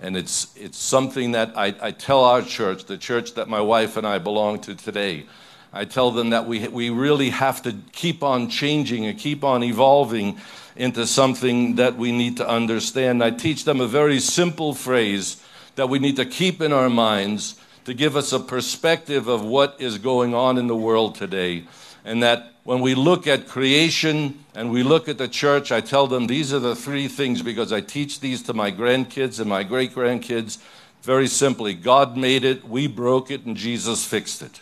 And 0.02 0.15
it's, 0.15 0.56
it's 0.56 0.78
something 0.78 1.34
that 1.34 1.58
I, 1.58 1.75
I 1.82 1.91
tell 1.91 2.23
our 2.23 2.41
church, 2.41 2.86
the 2.86 2.97
church 2.97 3.34
that 3.34 3.49
my 3.49 3.60
wife 3.60 3.97
and 3.97 4.08
I 4.08 4.17
belong 4.17 4.60
to 4.62 4.75
today. 4.75 5.25
I 5.73 5.86
tell 5.86 6.10
them 6.12 6.30
that 6.30 6.47
we, 6.47 6.67
we 6.69 6.89
really 6.89 7.30
have 7.30 7.62
to 7.63 7.75
keep 7.91 8.23
on 8.23 8.49
changing 8.49 9.06
and 9.06 9.19
keep 9.19 9.43
on 9.43 9.62
evolving 9.62 10.39
into 10.80 11.06
something 11.06 11.76
that 11.76 11.98
we 11.98 12.12
need 12.12 12.38
to 12.38 12.48
understand. 12.48 13.22
I 13.22 13.32
teach 13.32 13.65
them 13.65 13.82
a 13.82 13.88
very 13.88 14.20
simple 14.20 14.74
phrase 14.74 15.44
that 15.76 15.88
we 15.88 16.00
need 16.00 16.15
to 16.15 16.26
keep 16.26 16.62
in 16.62 16.72
our 16.72 16.89
minds 16.89 17.60
to 17.84 17.94
give 17.94 18.15
us 18.15 18.32
a 18.32 18.39
perspective 18.39 19.28
of 19.28 19.44
what 19.44 19.76
is 19.80 19.98
going 19.98 20.34
on 20.34 20.58
in 20.58 20.68
the 20.68 20.76
world 20.76 21.15
today. 21.15 21.65
And 22.06 22.24
that 22.24 22.54
when 22.63 22.80
we 22.80 22.96
look 22.96 23.28
at 23.28 23.48
creation 23.48 24.44
and 24.56 24.72
we 24.72 24.84
look 24.84 25.10
at 25.10 25.18
the 25.18 25.28
church, 25.28 25.70
I 25.72 25.82
tell 25.82 26.08
them 26.08 26.28
these 26.28 26.54
are 26.54 26.60
the 26.60 26.76
three 26.76 27.10
things 27.10 27.42
because 27.42 27.74
I 27.74 27.82
teach 27.82 28.22
these 28.22 28.42
to 28.44 28.54
my 28.54 28.72
grandkids 28.72 29.39
and 29.39 29.50
my 29.50 29.63
great 29.63 29.94
grandkids 29.94 30.60
very 31.02 31.28
simply 31.28 31.74
God 31.74 32.18
made 32.18 32.44
it, 32.46 32.68
we 32.68 32.88
broke 32.88 33.32
it, 33.32 33.46
and 33.46 33.56
Jesus 33.56 34.06
fixed 34.06 34.42
it. 34.42 34.62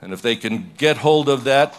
And 0.00 0.12
if 0.12 0.22
they 0.22 0.36
can 0.36 0.70
get 0.76 0.98
hold 0.98 1.28
of 1.28 1.44
that, 1.44 1.74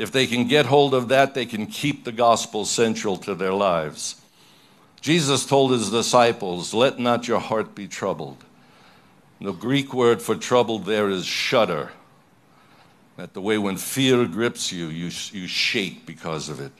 if 0.00 0.10
they 0.10 0.26
can 0.26 0.48
get 0.48 0.66
hold 0.66 0.94
of 0.94 1.08
that, 1.08 1.34
they 1.34 1.46
can 1.46 1.66
keep 1.66 2.04
the 2.04 2.12
gospel 2.12 2.64
central 2.64 3.16
to 3.18 3.34
their 3.34 3.52
lives. 3.52 4.20
Jesus 5.00 5.46
told 5.46 5.72
his 5.72 5.90
disciples, 5.90 6.74
Let 6.74 6.98
not 6.98 7.28
your 7.28 7.40
heart 7.40 7.74
be 7.74 7.86
troubled. 7.86 8.44
The 9.40 9.52
Greek 9.52 9.94
word 9.94 10.20
for 10.20 10.34
troubled 10.34 10.84
there 10.84 11.08
is 11.08 11.24
shudder. 11.24 11.90
That 13.16 13.34
the 13.34 13.40
way 13.40 13.58
when 13.58 13.76
fear 13.76 14.26
grips 14.26 14.72
you, 14.72 14.86
you, 14.86 15.10
you 15.32 15.46
shake 15.46 16.06
because 16.06 16.48
of 16.48 16.60
it. 16.60 16.72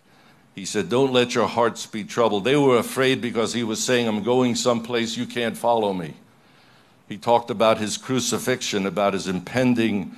He 0.55 0.65
said, 0.65 0.89
Don't 0.89 1.13
let 1.13 1.35
your 1.35 1.47
hearts 1.47 1.87
be 1.87 2.05
troubled. 2.05 2.45
They 2.45 2.57
were 2.57 2.79
afraid 2.79 3.21
because 3.21 3.55
he 3.55 3.65
was 3.65 3.83
saying, 3.83 4.09
I'm 4.09 4.23
going 4.23 4.55
someplace 4.55 5.17
you 5.17 5.27
can't 5.27 5.57
follow 5.57 5.93
me. 5.93 6.15
He 7.09 7.17
talked 7.17 7.51
about 7.51 7.79
his 7.79 7.97
crucifixion, 7.97 8.87
about 8.87 9.15
his 9.15 9.27
impending 9.27 10.17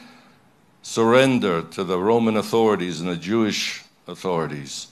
surrender 0.82 1.62
to 1.62 1.84
the 1.84 1.98
Roman 1.98 2.36
authorities 2.36 3.00
and 3.00 3.08
the 3.08 3.16
Jewish 3.16 3.82
authorities. 4.06 4.88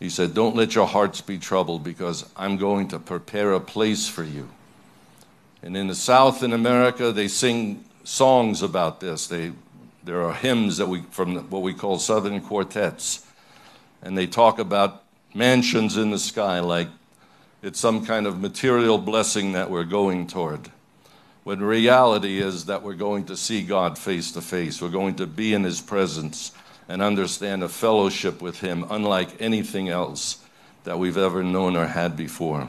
He 0.00 0.08
said, 0.08 0.34
Don't 0.34 0.56
let 0.56 0.74
your 0.74 0.86
hearts 0.86 1.20
be 1.20 1.38
troubled 1.38 1.84
because 1.84 2.28
I'm 2.36 2.56
going 2.56 2.88
to 2.88 2.98
prepare 2.98 3.52
a 3.52 3.60
place 3.60 4.08
for 4.08 4.24
you. 4.24 4.48
And 5.62 5.76
in 5.76 5.88
the 5.88 5.94
South 5.94 6.42
in 6.42 6.52
America, 6.52 7.12
they 7.12 7.28
sing 7.28 7.84
songs 8.04 8.62
about 8.62 9.00
this. 9.00 9.26
They, 9.26 9.52
there 10.04 10.22
are 10.22 10.32
hymns 10.32 10.76
that 10.76 10.86
we, 10.86 11.02
from 11.10 11.36
what 11.50 11.62
we 11.62 11.74
call 11.74 11.98
Southern 11.98 12.40
quartets. 12.40 13.26
And 14.00 14.16
they 14.16 14.28
talk 14.28 14.58
about 14.60 15.02
mansions 15.34 15.96
in 15.96 16.10
the 16.10 16.18
sky 16.18 16.60
like 16.60 16.88
it's 17.60 17.80
some 17.80 18.06
kind 18.06 18.26
of 18.26 18.40
material 18.40 18.98
blessing 18.98 19.52
that 19.52 19.68
we're 19.68 19.84
going 19.84 20.28
toward. 20.28 20.70
When 21.48 21.60
reality 21.60 22.42
is 22.42 22.66
that 22.66 22.82
we're 22.82 22.92
going 22.92 23.24
to 23.24 23.34
see 23.34 23.62
God 23.62 23.96
face 23.96 24.32
to 24.32 24.42
face. 24.42 24.82
We're 24.82 24.90
going 24.90 25.14
to 25.14 25.26
be 25.26 25.54
in 25.54 25.64
His 25.64 25.80
presence 25.80 26.52
and 26.90 27.00
understand 27.00 27.62
a 27.62 27.70
fellowship 27.70 28.42
with 28.42 28.60
Him 28.60 28.84
unlike 28.90 29.40
anything 29.40 29.88
else 29.88 30.44
that 30.84 30.98
we've 30.98 31.16
ever 31.16 31.42
known 31.42 31.74
or 31.74 31.86
had 31.86 32.18
before. 32.18 32.68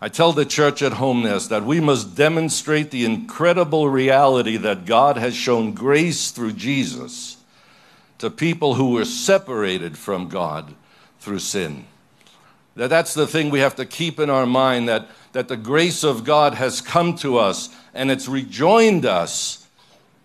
I 0.00 0.08
tell 0.08 0.32
the 0.32 0.44
church 0.44 0.82
at 0.82 0.94
home 0.94 1.22
this 1.22 1.46
that 1.46 1.62
we 1.62 1.78
must 1.78 2.16
demonstrate 2.16 2.90
the 2.90 3.04
incredible 3.04 3.88
reality 3.88 4.56
that 4.56 4.84
God 4.84 5.16
has 5.16 5.36
shown 5.36 5.74
grace 5.74 6.32
through 6.32 6.54
Jesus 6.54 7.36
to 8.18 8.30
people 8.30 8.74
who 8.74 8.94
were 8.94 9.04
separated 9.04 9.96
from 9.96 10.28
God 10.28 10.74
through 11.20 11.38
sin. 11.38 11.84
That 12.76 12.88
that's 12.88 13.14
the 13.14 13.26
thing 13.26 13.50
we 13.50 13.60
have 13.60 13.76
to 13.76 13.86
keep 13.86 14.18
in 14.18 14.30
our 14.30 14.46
mind 14.46 14.88
that, 14.88 15.08
that 15.32 15.48
the 15.48 15.56
grace 15.56 16.04
of 16.04 16.24
God 16.24 16.54
has 16.54 16.80
come 16.80 17.16
to 17.16 17.38
us 17.38 17.68
and 17.92 18.10
it's 18.10 18.28
rejoined 18.28 19.04
us 19.04 19.66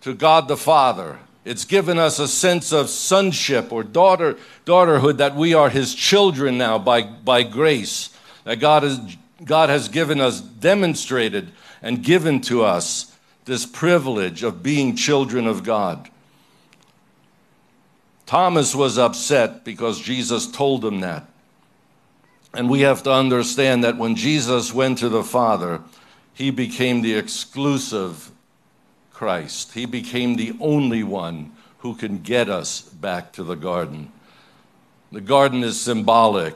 to 0.01 0.13
God 0.13 0.47
the 0.47 0.57
Father. 0.57 1.19
It's 1.43 1.65
given 1.65 1.97
us 1.97 2.19
a 2.19 2.27
sense 2.27 2.71
of 2.71 2.89
sonship 2.89 3.71
or 3.71 3.83
daughter, 3.83 4.37
daughterhood 4.65 5.17
that 5.17 5.35
we 5.35 5.53
are 5.53 5.69
his 5.69 5.93
children 5.93 6.57
now 6.57 6.77
by, 6.77 7.03
by 7.03 7.43
grace. 7.43 8.09
That 8.43 8.57
God 8.57 8.83
has 8.83 8.99
God 9.43 9.69
has 9.69 9.87
given 9.87 10.19
us, 10.19 10.41
demonstrated, 10.41 11.51
and 11.81 12.03
given 12.03 12.41
to 12.41 12.63
us 12.63 13.15
this 13.45 13.65
privilege 13.65 14.43
of 14.43 14.63
being 14.63 14.95
children 14.95 15.47
of 15.47 15.63
God. 15.63 16.09
Thomas 18.25 18.75
was 18.75 18.97
upset 18.97 19.63
because 19.63 20.01
Jesus 20.01 20.51
told 20.51 20.83
him 20.83 20.99
that. 21.01 21.27
And 22.53 22.69
we 22.69 22.81
have 22.81 23.03
to 23.03 23.11
understand 23.11 23.83
that 23.83 23.97
when 23.97 24.15
Jesus 24.15 24.73
went 24.73 24.97
to 24.99 25.09
the 25.09 25.23
Father, 25.23 25.81
he 26.33 26.49
became 26.49 27.01
the 27.01 27.15
exclusive 27.15 28.31
Christ. 29.11 29.73
He 29.73 29.85
became 29.85 30.35
the 30.35 30.55
only 30.59 31.03
one 31.03 31.51
who 31.79 31.95
can 31.95 32.19
get 32.19 32.49
us 32.49 32.81
back 32.81 33.33
to 33.33 33.43
the 33.43 33.55
garden. 33.55 34.11
The 35.11 35.21
garden 35.21 35.63
is 35.63 35.79
symbolic 35.79 36.55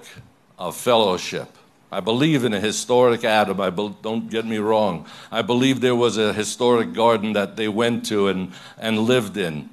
of 0.59 0.75
fellowship. 0.75 1.57
I 1.91 1.99
believe 1.99 2.45
in 2.45 2.53
a 2.53 2.59
historic 2.59 3.23
Adam. 3.25 3.59
I 3.59 3.69
be, 3.69 3.93
don't 4.01 4.29
get 4.29 4.45
me 4.45 4.59
wrong. 4.59 5.05
I 5.31 5.41
believe 5.41 5.81
there 5.81 5.95
was 5.95 6.17
a 6.17 6.33
historic 6.33 6.93
garden 6.93 7.33
that 7.33 7.57
they 7.57 7.67
went 7.67 8.05
to 8.07 8.29
and, 8.29 8.53
and 8.77 8.99
lived 8.99 9.35
in. 9.37 9.69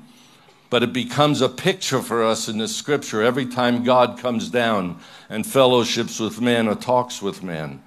But 0.70 0.83
it 0.83 0.92
becomes 0.92 1.40
a 1.40 1.48
picture 1.48 2.02
for 2.02 2.22
us 2.24 2.48
in 2.48 2.59
the 2.59 2.68
scripture 2.68 3.22
every 3.22 3.46
time 3.46 3.85
God 3.85 4.18
comes 4.18 4.50
down 4.50 5.00
and 5.31 5.46
fellowships 5.46 6.20
with 6.20 6.40
man 6.40 6.68
or 6.68 6.74
talks 6.74 7.22
with 7.22 7.42
man. 7.42 7.83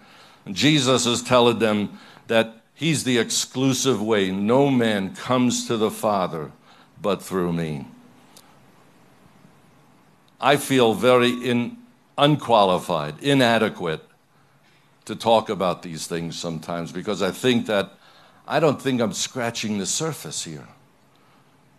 Jesus 0.52 1.06
is 1.06 1.22
telling 1.22 1.60
them 1.60 2.00
that 2.28 2.58
He's 2.74 3.04
the 3.04 3.20
exclusive 3.20 4.02
way. 4.02 4.32
No 4.32 4.72
man 4.72 5.16
comes 5.16 5.68
to 5.68 5.78
the 5.78 5.92
Father 5.92 6.52
but 7.00 7.22
through 7.22 7.54
me. 7.54 7.86
I 10.40 10.58
feel 10.58 10.96
very 10.96 11.30
in, 11.30 11.78
unqualified, 12.18 13.22
inadequate 13.22 14.04
to 15.06 15.16
talk 15.16 15.50
about 15.50 15.84
these 15.84 16.08
things 16.08 16.38
sometimes 16.38 16.92
because 16.92 17.22
I 17.22 17.30
think 17.30 17.68
that 17.68 17.94
I 18.48 18.60
don't 18.60 18.82
think 18.82 19.00
I'm 19.00 19.14
scratching 19.14 19.78
the 19.78 19.86
surface 19.86 20.44
here. 20.44 20.68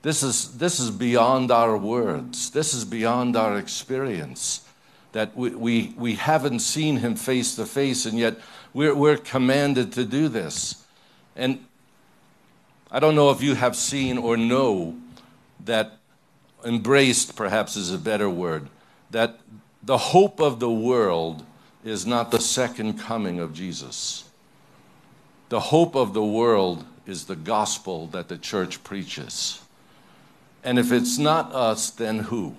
This 0.02 0.24
is, 0.24 0.58
this 0.58 0.80
is 0.80 0.90
beyond 0.90 1.50
our 1.50 1.76
words, 1.76 2.50
this 2.50 2.74
is 2.74 2.84
beyond 2.84 3.36
our 3.36 3.56
experience. 3.56 4.66
That 5.12 5.36
we, 5.36 5.50
we, 5.50 5.94
we 5.98 6.14
haven't 6.14 6.60
seen 6.60 6.96
him 6.96 7.16
face 7.16 7.54
to 7.56 7.66
face, 7.66 8.06
and 8.06 8.18
yet 8.18 8.38
we're, 8.72 8.94
we're 8.94 9.18
commanded 9.18 9.92
to 9.92 10.06
do 10.06 10.28
this. 10.28 10.86
And 11.36 11.66
I 12.90 12.98
don't 12.98 13.14
know 13.14 13.30
if 13.30 13.42
you 13.42 13.54
have 13.54 13.76
seen 13.76 14.16
or 14.16 14.38
know 14.38 14.96
that 15.64 15.98
embraced, 16.64 17.36
perhaps 17.36 17.76
is 17.76 17.92
a 17.92 17.98
better 17.98 18.30
word, 18.30 18.68
that 19.10 19.38
the 19.82 19.98
hope 19.98 20.40
of 20.40 20.60
the 20.60 20.70
world 20.70 21.44
is 21.84 22.06
not 22.06 22.30
the 22.30 22.40
second 22.40 22.98
coming 22.98 23.38
of 23.38 23.52
Jesus. 23.52 24.30
The 25.50 25.60
hope 25.60 25.94
of 25.94 26.14
the 26.14 26.24
world 26.24 26.86
is 27.06 27.26
the 27.26 27.36
gospel 27.36 28.06
that 28.08 28.28
the 28.28 28.38
church 28.38 28.82
preaches. 28.82 29.60
And 30.64 30.78
if 30.78 30.92
it's 30.92 31.18
not 31.18 31.52
us, 31.52 31.90
then 31.90 32.20
who? 32.20 32.56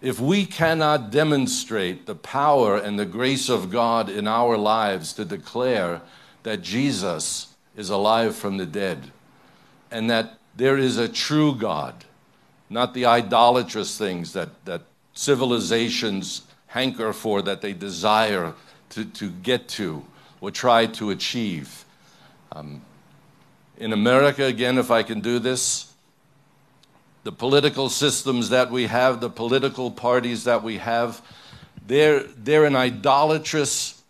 If 0.00 0.20
we 0.20 0.46
cannot 0.46 1.10
demonstrate 1.10 2.06
the 2.06 2.14
power 2.14 2.76
and 2.76 2.98
the 2.98 3.06
grace 3.06 3.48
of 3.48 3.70
God 3.70 4.08
in 4.08 4.28
our 4.28 4.56
lives 4.56 5.12
to 5.14 5.24
declare 5.24 6.02
that 6.44 6.62
Jesus 6.62 7.54
is 7.76 7.90
alive 7.90 8.36
from 8.36 8.56
the 8.56 8.66
dead 8.66 9.10
and 9.90 10.08
that 10.10 10.38
there 10.56 10.76
is 10.76 10.98
a 10.98 11.08
true 11.08 11.54
God, 11.54 12.04
not 12.70 12.94
the 12.94 13.06
idolatrous 13.06 13.98
things 13.98 14.32
that, 14.32 14.64
that 14.64 14.82
civilizations 15.14 16.42
hanker 16.68 17.12
for, 17.12 17.42
that 17.42 17.60
they 17.60 17.72
desire 17.72 18.54
to, 18.90 19.04
to 19.04 19.30
get 19.30 19.68
to 19.68 20.04
or 20.40 20.50
try 20.50 20.86
to 20.86 21.10
achieve. 21.10 21.84
Um, 22.52 22.82
in 23.78 23.92
America, 23.92 24.44
again, 24.44 24.78
if 24.78 24.90
I 24.90 25.02
can 25.02 25.20
do 25.20 25.38
this, 25.38 25.87
the 27.24 27.32
political 27.32 27.88
systems 27.88 28.50
that 28.50 28.70
we 28.70 28.86
have, 28.86 29.20
the 29.20 29.30
political 29.30 29.90
parties 29.90 30.44
that 30.44 30.62
we 30.62 30.78
have, 30.78 31.20
they're, 31.86 32.22
they're 32.22 32.64
an 32.64 32.76
idolatrous 32.76 34.02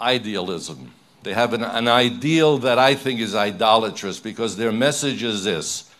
idealism. 0.00 0.92
They 1.22 1.34
have 1.34 1.52
an, 1.52 1.62
an 1.62 1.88
ideal 1.88 2.58
that 2.58 2.78
I 2.78 2.94
think 2.94 3.20
is 3.20 3.34
idolatrous 3.34 4.20
because 4.20 4.56
their 4.56 4.72
message 4.72 5.22
is 5.22 5.44
this 5.44 5.90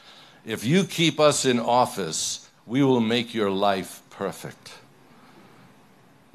if 0.45 0.65
you 0.65 0.85
keep 0.85 1.19
us 1.19 1.45
in 1.45 1.59
office, 1.59 2.49
we 2.67 2.83
will 2.85 3.01
make 3.01 3.35
your 3.35 3.51
life 3.51 4.03
perfect 4.11 4.73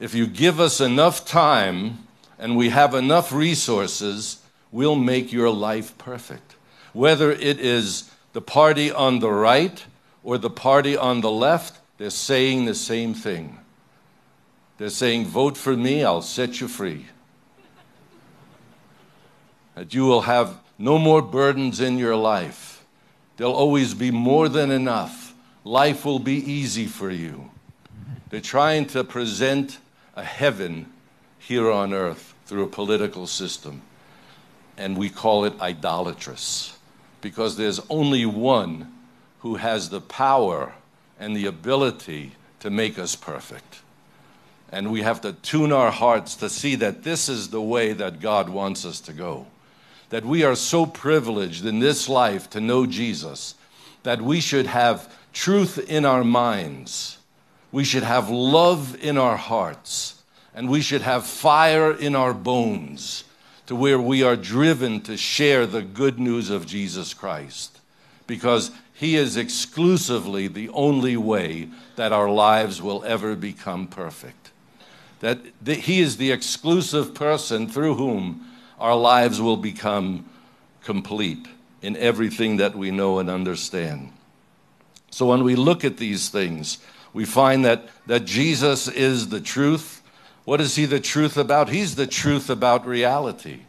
if 0.01 0.15
you 0.15 0.25
give 0.25 0.59
us 0.59 0.81
enough 0.81 1.23
time 1.25 2.07
and 2.39 2.57
we 2.57 2.69
have 2.69 2.95
enough 2.95 3.31
resources, 3.31 4.41
we'll 4.71 4.95
make 4.95 5.31
your 5.31 5.51
life 5.51 5.95
perfect. 5.99 6.55
Whether 6.91 7.31
it 7.31 7.59
is 7.59 8.09
the 8.33 8.41
party 8.41 8.91
on 8.91 9.19
the 9.19 9.31
right 9.31 9.85
or 10.23 10.37
the 10.37 10.49
party 10.49 10.95
on 10.95 11.21
the 11.21 11.31
left, 11.31 11.79
they're 11.97 12.09
saying 12.09 12.65
the 12.65 12.75
same 12.75 13.13
thing. 13.13 13.59
They're 14.77 14.89
saying, 14.89 15.25
Vote 15.25 15.57
for 15.57 15.75
me, 15.75 16.03
I'll 16.03 16.21
set 16.21 16.59
you 16.59 16.67
free. 16.67 17.05
That 19.75 19.93
you 19.93 20.05
will 20.05 20.21
have 20.21 20.59
no 20.77 20.97
more 20.97 21.21
burdens 21.21 21.79
in 21.79 21.97
your 21.97 22.15
life. 22.15 22.83
There'll 23.37 23.53
always 23.53 23.93
be 23.93 24.11
more 24.11 24.49
than 24.49 24.71
enough. 24.71 25.33
Life 25.63 26.05
will 26.05 26.19
be 26.19 26.37
easy 26.51 26.87
for 26.87 27.09
you. 27.09 27.51
They're 28.29 28.41
trying 28.41 28.85
to 28.87 29.03
present 29.03 29.77
a 30.15 30.23
heaven 30.23 30.91
here 31.37 31.69
on 31.71 31.93
earth 31.93 32.33
through 32.45 32.63
a 32.63 32.67
political 32.67 33.27
system. 33.27 33.81
And 34.77 34.97
we 34.97 35.09
call 35.09 35.45
it 35.45 35.53
idolatrous 35.61 36.77
because 37.21 37.57
there's 37.57 37.79
only 37.89 38.25
one 38.25 38.91
who 39.41 39.55
has 39.55 39.89
the 39.89 40.01
power 40.01 40.73
and 41.19 41.35
the 41.35 41.45
ability 41.45 42.33
to 42.59 42.69
make 42.69 42.97
us 42.97 43.15
perfect. 43.15 43.81
And 44.71 44.91
we 44.91 45.01
have 45.01 45.21
to 45.21 45.33
tune 45.33 45.71
our 45.71 45.91
hearts 45.91 46.35
to 46.37 46.49
see 46.49 46.75
that 46.75 47.03
this 47.03 47.27
is 47.27 47.49
the 47.49 47.61
way 47.61 47.93
that 47.93 48.21
God 48.21 48.49
wants 48.49 48.85
us 48.85 49.01
to 49.01 49.13
go. 49.13 49.47
That 50.09 50.25
we 50.25 50.43
are 50.43 50.55
so 50.55 50.85
privileged 50.85 51.65
in 51.65 51.79
this 51.79 52.07
life 52.07 52.49
to 52.51 52.61
know 52.61 52.85
Jesus 52.85 53.55
that 54.03 54.21
we 54.21 54.39
should 54.39 54.65
have 54.65 55.13
truth 55.33 55.77
in 55.89 56.05
our 56.05 56.23
minds, 56.23 57.17
we 57.71 57.83
should 57.83 58.03
have 58.03 58.29
love 58.29 59.01
in 59.01 59.17
our 59.17 59.37
hearts, 59.37 60.21
and 60.53 60.69
we 60.69 60.81
should 60.81 61.01
have 61.01 61.25
fire 61.25 61.91
in 61.91 62.15
our 62.15 62.33
bones 62.33 63.23
to 63.67 63.75
where 63.75 63.99
we 63.99 64.23
are 64.23 64.35
driven 64.35 64.99
to 65.01 65.15
share 65.15 65.65
the 65.65 65.81
good 65.81 66.19
news 66.19 66.49
of 66.49 66.65
Jesus 66.65 67.13
Christ. 67.13 67.79
Because 68.27 68.71
he 69.01 69.15
is 69.15 69.35
exclusively 69.35 70.47
the 70.47 70.69
only 70.69 71.17
way 71.17 71.69
that 71.95 72.13
our 72.13 72.29
lives 72.29 72.83
will 72.83 73.03
ever 73.03 73.35
become 73.35 73.87
perfect. 73.87 74.51
That 75.21 75.39
He 75.65 76.01
is 76.01 76.17
the 76.17 76.31
exclusive 76.31 77.15
person 77.15 77.67
through 77.67 77.95
whom 77.95 78.45
our 78.79 78.95
lives 78.95 79.41
will 79.41 79.57
become 79.57 80.29
complete 80.83 81.47
in 81.81 81.97
everything 81.97 82.57
that 82.57 82.75
we 82.75 82.91
know 82.91 83.17
and 83.17 83.27
understand. 83.27 84.13
So 85.09 85.25
when 85.25 85.43
we 85.43 85.55
look 85.55 85.83
at 85.83 85.97
these 85.97 86.29
things, 86.29 86.77
we 87.11 87.25
find 87.25 87.65
that, 87.65 87.89
that 88.05 88.25
Jesus 88.25 88.87
is 88.87 89.29
the 89.29 89.41
truth. 89.41 90.03
What 90.45 90.61
is 90.61 90.75
He 90.75 90.85
the 90.85 90.99
truth 90.99 91.37
about? 91.37 91.69
He's 91.69 91.95
the 91.95 92.05
truth 92.05 92.51
about 92.51 92.85
reality. 92.85 93.61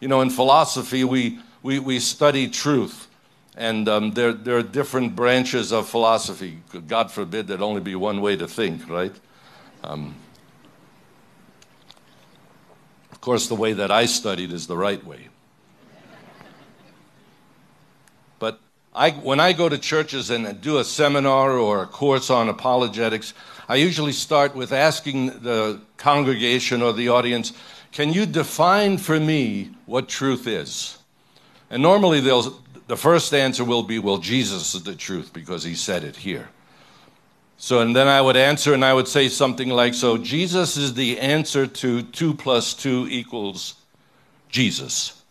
You 0.00 0.08
know, 0.08 0.22
in 0.22 0.30
philosophy, 0.30 1.04
we, 1.04 1.38
we, 1.62 1.78
we 1.78 2.00
study 2.00 2.48
truth. 2.48 3.08
And 3.56 3.88
um, 3.88 4.12
there, 4.12 4.32
there 4.32 4.56
are 4.56 4.62
different 4.62 5.16
branches 5.16 5.72
of 5.72 5.88
philosophy. 5.88 6.58
God 6.86 7.10
forbid 7.10 7.46
there'd 7.48 7.60
only 7.60 7.80
be 7.80 7.94
one 7.94 8.20
way 8.20 8.36
to 8.36 8.46
think, 8.46 8.88
right? 8.88 9.14
Um, 9.82 10.14
of 13.12 13.20
course, 13.20 13.48
the 13.48 13.54
way 13.54 13.72
that 13.72 13.90
I 13.90 14.06
studied 14.06 14.52
is 14.52 14.66
the 14.66 14.76
right 14.76 15.04
way. 15.04 15.28
But 18.38 18.60
I, 18.94 19.10
when 19.10 19.40
I 19.40 19.52
go 19.52 19.68
to 19.68 19.76
churches 19.76 20.30
and 20.30 20.60
do 20.60 20.78
a 20.78 20.84
seminar 20.84 21.58
or 21.58 21.82
a 21.82 21.86
course 21.86 22.30
on 22.30 22.48
apologetics, 22.48 23.34
I 23.68 23.76
usually 23.76 24.12
start 24.12 24.54
with 24.54 24.72
asking 24.72 25.26
the 25.42 25.80
congregation 25.96 26.82
or 26.82 26.92
the 26.92 27.08
audience, 27.08 27.52
Can 27.92 28.12
you 28.12 28.26
define 28.26 28.96
for 28.96 29.20
me 29.20 29.70
what 29.86 30.08
truth 30.08 30.46
is? 30.46 30.98
And 31.68 31.82
normally 31.82 32.20
they'll, 32.20 32.60
the 32.90 32.96
first 32.96 33.32
answer 33.32 33.62
will 33.62 33.84
be, 33.84 34.00
well, 34.00 34.18
Jesus 34.18 34.74
is 34.74 34.82
the 34.82 34.96
truth 34.96 35.32
because 35.32 35.62
he 35.62 35.76
said 35.76 36.02
it 36.02 36.16
here. 36.16 36.48
So, 37.56 37.78
and 37.78 37.94
then 37.94 38.08
I 38.08 38.20
would 38.20 38.36
answer 38.36 38.74
and 38.74 38.84
I 38.84 38.92
would 38.92 39.06
say 39.06 39.28
something 39.28 39.68
like, 39.68 39.94
so 39.94 40.18
Jesus 40.18 40.76
is 40.76 40.94
the 40.94 41.20
answer 41.20 41.68
to 41.68 42.02
2 42.02 42.34
plus 42.34 42.74
2 42.74 43.06
equals 43.08 43.74
Jesus. 44.48 45.22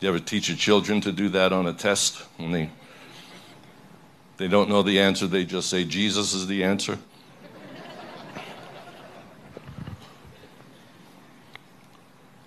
You 0.00 0.10
ever 0.10 0.18
teach 0.18 0.50
your 0.50 0.58
children 0.58 1.00
to 1.00 1.10
do 1.10 1.30
that 1.30 1.54
on 1.54 1.68
a 1.68 1.72
test? 1.72 2.18
When 2.36 2.50
they, 2.50 2.68
they 4.36 4.46
don't 4.46 4.68
know 4.68 4.82
the 4.82 5.00
answer, 5.00 5.26
they 5.26 5.46
just 5.46 5.70
say, 5.70 5.84
Jesus 5.84 6.34
is 6.34 6.46
the 6.46 6.64
answer. 6.64 6.94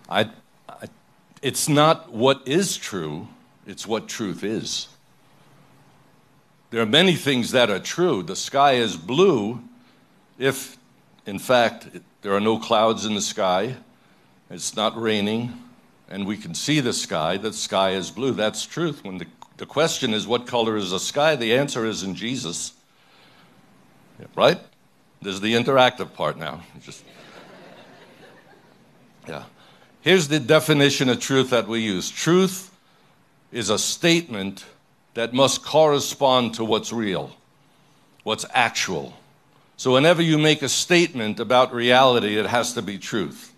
I 0.08 0.30
it's 1.48 1.70
not 1.70 2.12
what 2.12 2.46
is 2.46 2.76
true, 2.76 3.26
it's 3.66 3.88
what 3.88 4.10
truth 4.10 4.44
is. 4.44 4.90
There 6.72 6.82
are 6.82 6.86
many 6.86 7.16
things 7.16 7.52
that 7.52 7.70
are 7.70 7.80
true. 7.80 8.22
The 8.22 8.36
sky 8.36 8.74
is 8.74 8.98
blue 8.98 9.62
if, 10.38 10.78
in 11.26 11.40
fact, 11.40 11.88
there 12.22 12.34
are 12.34 12.42
no 12.42 12.60
clouds 12.60 13.06
in 13.06 13.16
the 13.16 13.22
sky, 13.22 13.78
it's 14.50 14.76
not 14.76 15.02
raining, 15.02 15.54
and 16.10 16.28
we 16.28 16.36
can 16.36 16.54
see 16.54 16.82
the 16.82 16.92
sky. 16.92 17.38
The 17.38 17.54
sky 17.54 17.92
is 17.92 18.12
blue. 18.12 18.34
That's 18.34 18.66
truth. 18.66 19.06
When 19.06 19.18
the, 19.18 19.28
the 19.56 19.66
question 19.66 20.14
is, 20.14 20.28
what 20.28 20.48
color 20.48 20.76
is 20.76 20.92
the 20.92 21.00
sky? 21.00 21.38
The 21.38 21.56
answer 21.56 21.86
is 21.86 22.04
in 22.04 22.14
Jesus. 22.14 22.74
Right? 24.36 24.60
There's 25.22 25.40
the 25.40 25.54
interactive 25.54 26.14
part 26.14 26.38
now. 26.38 26.64
Just. 26.82 27.06
Here's 30.08 30.30
the 30.30 30.40
definition 30.40 31.10
of 31.10 31.20
truth 31.20 31.50
that 31.50 31.68
we 31.68 31.82
use 31.82 32.10
truth 32.10 32.74
is 33.52 33.70
a 33.70 33.78
statement 33.78 34.64
that 35.16 35.34
must 35.34 35.66
correspond 35.66 36.54
to 36.54 36.64
what's 36.64 36.94
real, 36.94 37.36
what's 38.24 38.46
actual. 38.54 39.18
So, 39.76 39.92
whenever 39.92 40.22
you 40.22 40.38
make 40.38 40.62
a 40.62 40.70
statement 40.70 41.42
about 41.42 41.74
reality, 41.74 42.38
it 42.38 42.46
has 42.46 42.72
to 42.76 42.82
be 42.82 42.98
truth. 42.98 43.54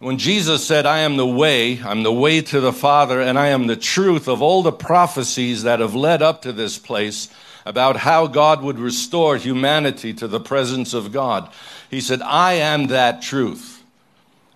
When 0.00 0.18
Jesus 0.18 0.66
said, 0.66 0.86
I 0.86 0.98
am 0.98 1.16
the 1.16 1.24
way, 1.24 1.80
I'm 1.84 2.02
the 2.02 2.12
way 2.12 2.40
to 2.40 2.58
the 2.58 2.72
Father, 2.72 3.20
and 3.20 3.38
I 3.38 3.46
am 3.46 3.68
the 3.68 3.76
truth 3.76 4.26
of 4.26 4.42
all 4.42 4.64
the 4.64 4.72
prophecies 4.72 5.62
that 5.62 5.78
have 5.78 5.94
led 5.94 6.20
up 6.20 6.42
to 6.42 6.52
this 6.52 6.78
place 6.78 7.28
about 7.64 7.98
how 7.98 8.26
God 8.26 8.60
would 8.60 8.80
restore 8.80 9.36
humanity 9.36 10.14
to 10.14 10.26
the 10.26 10.40
presence 10.40 10.94
of 10.94 11.12
God, 11.12 11.48
he 11.88 12.00
said, 12.00 12.22
I 12.22 12.54
am 12.54 12.88
that 12.88 13.22
truth. 13.22 13.73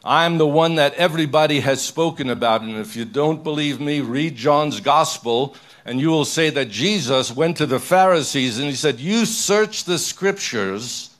I'm 0.08 0.38
the 0.38 0.46
one 0.46 0.76
that 0.76 0.94
everybody 0.94 1.60
has 1.60 1.82
spoken 1.82 2.30
about. 2.30 2.62
And 2.62 2.76
if 2.76 2.96
you 2.96 3.04
don't 3.04 3.44
believe 3.44 3.78
me, 3.78 4.00
read 4.00 4.36
John's 4.36 4.80
gospel, 4.80 5.54
and 5.84 6.00
you 6.00 6.08
will 6.08 6.24
say 6.24 6.48
that 6.48 6.70
Jesus 6.70 7.30
went 7.30 7.58
to 7.58 7.66
the 7.66 7.78
Pharisees 7.78 8.58
and 8.58 8.68
he 8.68 8.74
said, 8.74 9.00
You 9.00 9.26
search 9.26 9.84
the 9.84 9.98
scriptures 9.98 11.14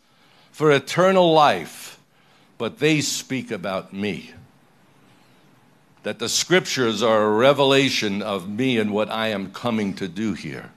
for 0.53 0.72
eternal 0.72 1.35
life, 1.35 2.01
but 2.57 2.79
they 2.79 3.03
speak 3.03 3.51
about 3.51 3.92
me. 3.92 4.33
That 6.03 6.18
the 6.18 6.31
scriptures 6.31 7.03
are 7.03 7.24
a 7.24 7.31
revelation 7.31 8.22
of 8.22 8.48
me 8.48 8.79
and 8.79 8.90
what 8.90 9.11
I 9.11 9.29
am 9.29 9.53
coming 9.53 9.92
to 9.96 10.09
do 10.09 10.33
here 10.33 10.70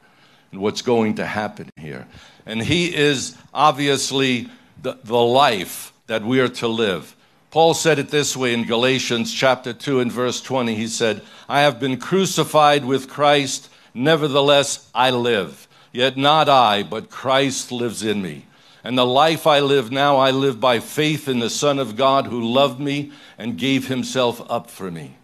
and 0.51 0.59
what's 0.59 0.81
going 0.81 1.15
to 1.15 1.25
happen 1.25 1.69
here. 1.77 2.07
And 2.45 2.61
he 2.61 2.93
is 2.93 3.37
obviously 3.53 4.49
the, 4.81 4.97
the 5.01 5.15
life 5.15 5.93
that 6.07 6.25
we 6.25 6.41
are 6.41 6.49
to 6.49 6.67
live. 6.67 7.15
Paul 7.51 7.73
said 7.73 7.99
it 7.99 8.07
this 8.07 8.37
way 8.37 8.53
in 8.53 8.63
Galatians 8.63 9.33
chapter 9.33 9.73
2 9.73 9.99
and 9.99 10.09
verse 10.09 10.41
20. 10.41 10.73
He 10.73 10.87
said, 10.87 11.21
I 11.49 11.61
have 11.61 11.81
been 11.81 11.97
crucified 11.97 12.85
with 12.85 13.09
Christ, 13.09 13.69
nevertheless 13.93 14.89
I 14.95 15.11
live. 15.11 15.67
Yet 15.91 16.15
not 16.15 16.47
I, 16.47 16.81
but 16.81 17.09
Christ 17.09 17.69
lives 17.73 18.03
in 18.03 18.21
me. 18.21 18.45
And 18.85 18.97
the 18.97 19.05
life 19.05 19.45
I 19.45 19.59
live 19.59 19.91
now, 19.91 20.15
I 20.15 20.31
live 20.31 20.61
by 20.61 20.79
faith 20.79 21.27
in 21.27 21.39
the 21.39 21.49
Son 21.49 21.77
of 21.77 21.97
God 21.97 22.27
who 22.27 22.41
loved 22.41 22.79
me 22.79 23.11
and 23.37 23.57
gave 23.57 23.89
himself 23.89 24.41
up 24.49 24.69
for 24.69 24.89
me. 24.89 25.17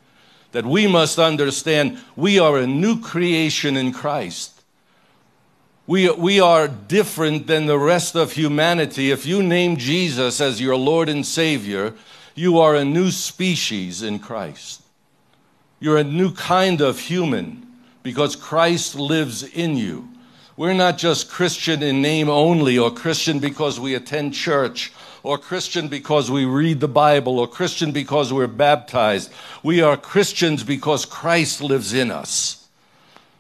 That 0.52 0.66
we 0.66 0.86
must 0.86 1.18
understand 1.18 1.98
we 2.18 2.40
are 2.40 2.58
a 2.58 2.68
new 2.68 3.00
creation 3.00 3.78
in 3.78 3.94
Christ. 3.94 4.62
We, 5.88 6.12
we 6.12 6.42
are 6.42 6.68
different 6.68 7.48
than 7.48 7.68
the 7.68 7.80
rest 7.80 8.16
of 8.16 8.34
humanity. 8.34 9.12
If 9.12 9.26
you 9.26 9.42
name 9.42 9.78
Jesus 9.78 10.42
as 10.42 10.60
your 10.60 10.76
Lord 10.76 11.08
and 11.08 11.26
Savior, 11.26 11.94
you 12.38 12.60
are 12.60 12.76
a 12.76 12.86
new 12.86 13.10
species 13.10 14.04
in 14.04 14.20
Christ. 14.20 14.84
You're 15.80 15.98
a 15.98 16.04
new 16.04 16.32
kind 16.34 16.82
of 16.82 17.00
human 17.00 17.66
because 18.04 18.36
Christ 18.36 18.96
lives 18.96 19.42
in 19.44 19.76
you. 19.76 20.08
We're 20.56 20.74
not 20.74 20.98
just 20.98 21.30
Christian 21.30 21.84
in 21.84 22.02
name 22.02 22.30
only, 22.30 22.78
or 22.78 22.92
Christian 22.92 23.40
because 23.40 23.80
we 23.80 23.96
attend 23.96 24.34
church, 24.34 24.94
or 25.24 25.38
Christian 25.38 25.88
because 25.88 26.32
we 26.32 26.46
read 26.46 26.80
the 26.80 26.88
Bible, 26.88 27.40
or 27.40 27.48
Christian 27.48 27.92
because 27.92 28.32
we're 28.32 28.48
baptized. 28.48 29.32
We 29.62 29.82
are 29.82 29.98
Christians 29.98 30.64
because 30.64 31.06
Christ 31.06 31.62
lives 31.62 31.94
in 31.94 32.12
us. 32.12 32.68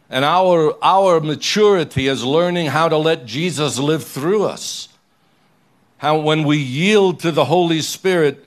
And 0.09 0.25
our, 0.25 0.75
our 0.83 1.19
maturity 1.19 2.07
is 2.07 2.23
learning 2.23 2.67
how 2.67 2.89
to 2.89 2.97
let 2.97 3.25
Jesus 3.25 3.77
live 3.77 4.03
through 4.03 4.45
us. 4.45 4.89
How 5.97 6.19
when 6.19 6.43
we 6.43 6.57
yield 6.57 7.19
to 7.21 7.31
the 7.31 7.45
Holy 7.45 7.81
Spirit, 7.81 8.46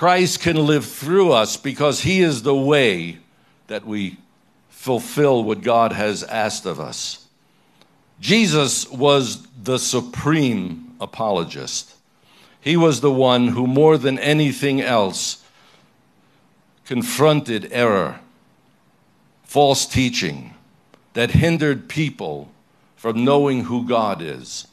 Christ 0.00 0.40
can 0.40 0.56
live 0.56 0.86
through 0.86 1.30
us 1.32 1.58
because 1.58 2.00
He 2.00 2.22
is 2.22 2.42
the 2.42 2.54
way 2.54 3.18
that 3.66 3.84
we 3.84 4.16
fulfill 4.70 5.44
what 5.44 5.60
God 5.60 5.92
has 5.92 6.22
asked 6.24 6.64
of 6.64 6.80
us. 6.80 7.26
Jesus 8.18 8.88
was 8.90 9.46
the 9.62 9.78
supreme 9.78 10.94
apologist. 11.02 11.94
He 12.62 12.78
was 12.78 13.02
the 13.02 13.12
one 13.12 13.48
who, 13.48 13.66
more 13.66 13.98
than 13.98 14.18
anything 14.18 14.80
else, 14.80 15.44
confronted 16.86 17.68
error, 17.70 18.20
false 19.42 19.84
teaching 19.84 20.54
that 21.12 21.32
hindered 21.32 21.90
people 21.90 22.50
from 22.96 23.22
knowing 23.22 23.64
who 23.64 23.86
God 23.86 24.22
is. 24.22 24.66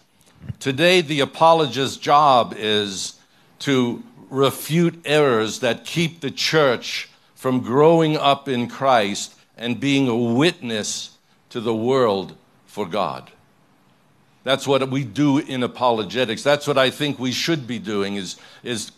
Today, 0.61 1.01
the 1.01 1.19
apologist's 1.19 1.97
job 1.97 2.55
is 2.57 3.19
to 3.59 4.03
refute 4.29 5.01
errors 5.05 5.59
that 5.59 5.85
keep 5.85 6.21
the 6.21 6.31
church 6.31 7.09
from 7.35 7.61
growing 7.61 8.17
up 8.17 8.47
in 8.47 8.67
Christ 8.67 9.35
and 9.57 9.79
being 9.79 10.07
a 10.07 10.15
witness 10.15 11.17
to 11.49 11.61
the 11.61 11.75
world 11.75 12.35
for 12.65 12.85
God. 12.85 13.31
That's 14.43 14.67
what 14.67 14.89
we 14.89 15.03
do 15.03 15.39
in 15.39 15.63
apologetics. 15.63 16.43
That's 16.43 16.67
what 16.67 16.77
I 16.77 16.89
think 16.89 17.19
we 17.19 17.31
should 17.31 17.67
be 17.67 17.79
doing 17.79 18.15
is, 18.15 18.37
is 18.63 18.91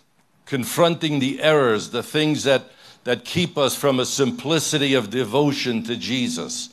confronting 0.46 1.20
the 1.20 1.42
errors, 1.42 1.90
the 1.90 2.04
things 2.04 2.44
that, 2.44 2.72
that 3.04 3.26
keep 3.26 3.58
us 3.58 3.76
from 3.76 4.00
a 4.00 4.06
simplicity 4.06 4.94
of 4.94 5.10
devotion 5.10 5.84
to 5.84 5.96
Jesus. 5.96 6.70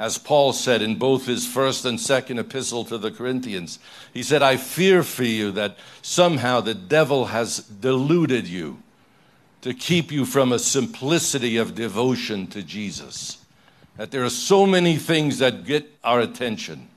As 0.00 0.18
Paul 0.18 0.52
said 0.52 0.82
in 0.82 0.96
both 0.96 1.26
his 1.26 1.46
first 1.46 1.84
and 1.84 2.00
second 2.00 2.38
epistle 2.38 2.84
to 2.86 2.98
the 2.98 3.10
Corinthians, 3.10 3.78
he 4.14 4.22
said, 4.22 4.42
I 4.42 4.56
fear 4.56 5.02
for 5.02 5.24
you 5.24 5.52
that 5.52 5.76
somehow 6.00 6.60
the 6.60 6.74
devil 6.74 7.26
has 7.26 7.58
deluded 7.58 8.48
you 8.48 8.82
to 9.60 9.74
keep 9.74 10.10
you 10.10 10.24
from 10.24 10.52
a 10.52 10.58
simplicity 10.58 11.58
of 11.58 11.74
devotion 11.74 12.46
to 12.48 12.62
Jesus. 12.62 13.44
That 13.98 14.10
there 14.10 14.24
are 14.24 14.30
so 14.30 14.64
many 14.66 14.96
things 14.96 15.38
that 15.38 15.66
get 15.66 15.86
our 16.02 16.20
attention 16.20 16.88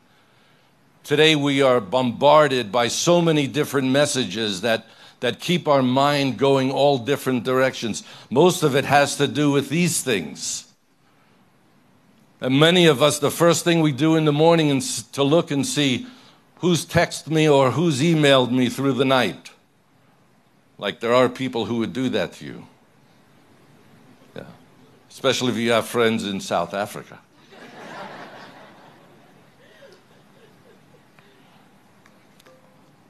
Today 1.04 1.36
we 1.36 1.62
are 1.62 1.82
bombarded 1.82 2.72
by 2.72 2.88
so 2.88 3.22
many 3.22 3.46
different 3.46 3.89
messages 3.89 4.62
that, 4.62 4.88
that 5.20 5.42
keep 5.42 5.68
our 5.68 5.84
mind 5.84 6.38
going 6.38 6.72
all 6.72 6.98
different 6.98 7.44
directions. 7.44 8.04
Most 8.30 8.63
of 8.63 8.74
it 8.78 8.86
has 8.86 9.18
to 9.18 9.28
do 9.28 9.52
with 9.52 9.68
these 9.68 10.02
things. 10.02 10.73
And 12.44 12.60
many 12.60 12.88
of 12.88 13.02
us, 13.02 13.20
the 13.20 13.32
first 13.32 13.64
thing 13.64 13.80
we 13.80 13.94
do 13.94 14.18
in 14.18 14.26
the 14.26 14.34
morning 14.34 14.68
is 14.68 15.04
to 15.14 15.24
look 15.24 15.50
and 15.50 15.66
see 15.66 16.06
who's 16.56 16.86
texted 16.86 17.30
me 17.30 17.48
or 17.48 17.72
who's 17.72 18.02
emailed 18.02 18.52
me 18.52 18.68
through 18.68 18.94
the 18.94 19.06
night. 19.06 19.52
Like 20.78 21.00
there 21.00 21.14
are 21.14 21.30
people 21.30 21.64
who 21.64 21.78
would 21.78 21.94
do 21.94 22.10
that 22.10 22.34
to 22.34 22.46
you. 22.46 22.68
Yeah. 24.36 24.44
Especially 25.10 25.54
if 25.54 25.58
you 25.58 25.72
have 25.72 25.88
friends 25.88 26.26
in 26.26 26.42
South 26.42 26.74
Africa. 26.74 27.18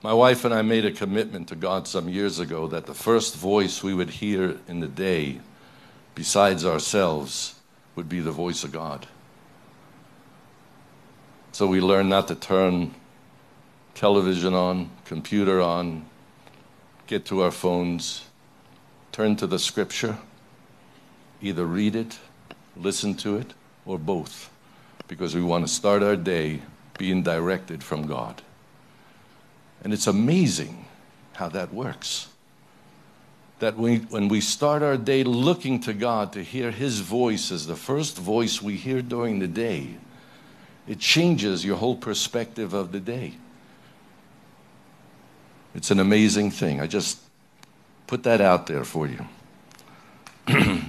My 0.04 0.14
wife 0.14 0.46
and 0.46 0.54
I 0.54 0.62
made 0.62 0.86
a 0.86 0.92
commitment 0.92 1.48
to 1.48 1.56
God 1.56 1.88
some 1.88 2.08
years 2.08 2.38
ago 2.38 2.68
that 2.68 2.86
the 2.86 2.94
first 2.94 3.36
voice 3.36 3.82
we 3.82 3.96
would 3.96 4.12
hear 4.12 4.60
in 4.68 4.80
the 4.80 4.88
day, 4.88 5.40
besides 6.14 6.64
ourselves, 6.64 7.56
would 7.96 8.08
be 8.08 8.20
the 8.20 8.32
voice 8.32 8.64
of 8.64 8.72
God. 8.72 9.08
So 11.54 11.68
we 11.68 11.82
learn 11.82 12.10
not 12.10 12.28
to 12.30 12.36
turn 12.36 12.96
television 13.94 14.56
on, 14.56 14.90
computer 15.06 15.62
on, 15.62 16.04
get 17.06 17.26
to 17.26 17.44
our 17.44 17.52
phones, 17.52 18.26
turn 19.12 19.36
to 19.36 19.46
the 19.46 19.60
scripture, 19.60 20.18
either 21.44 21.64
read 21.64 21.96
it, 21.96 22.18
listen 22.76 23.14
to 23.18 23.38
it, 23.38 23.54
or 23.86 24.00
both, 24.00 24.50
because 25.08 25.36
we 25.36 25.44
want 25.44 25.68
to 25.68 25.72
start 25.72 26.02
our 26.02 26.16
day 26.16 26.60
being 26.98 27.22
directed 27.22 27.84
from 27.84 28.08
God. 28.08 28.42
And 29.84 29.94
it's 29.94 30.08
amazing 30.08 30.88
how 31.34 31.50
that 31.50 31.72
works. 31.72 32.30
That 33.60 33.78
we, 33.78 33.98
when 33.98 34.28
we 34.28 34.42
start 34.42 34.82
our 34.82 34.98
day 34.98 35.24
looking 35.24 35.80
to 35.82 35.94
God 35.94 36.34
to 36.34 36.44
hear 36.44 36.72
His 36.72 37.02
voice 37.02 37.52
as 37.52 37.68
the 37.68 37.76
first 37.76 38.18
voice 38.18 38.60
we 38.60 38.76
hear 38.76 39.04
during 39.04 39.38
the 39.38 39.48
day, 39.48 39.98
it 40.88 41.00
changes 41.00 41.64
your 41.64 41.78
whole 41.78 41.96
perspective 41.96 42.74
of 42.74 42.92
the 42.92 43.00
day. 43.00 43.36
It's 45.76 45.92
an 45.92 46.00
amazing 46.00 46.52
thing. 46.52 46.82
I 46.82 46.88
just 46.88 47.20
put 48.08 48.24
that 48.24 48.42
out 48.42 48.68
there 48.68 48.84
for 48.84 49.08
you. 49.08 49.26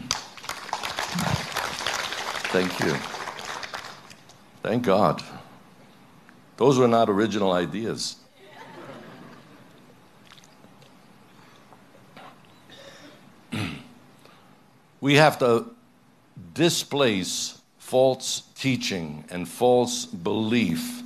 Thank 2.50 2.80
you. 2.80 2.94
Thank 4.62 4.84
God. 4.84 5.22
Those 6.56 6.78
were 6.78 6.88
not 6.88 7.08
original 7.08 7.52
ideas. 7.52 8.16
we 15.00 15.14
have 15.14 15.38
to 15.38 15.74
displace 16.52 17.60
false 17.84 18.44
teaching 18.54 19.22
and 19.28 19.46
false 19.46 20.06
belief 20.06 21.02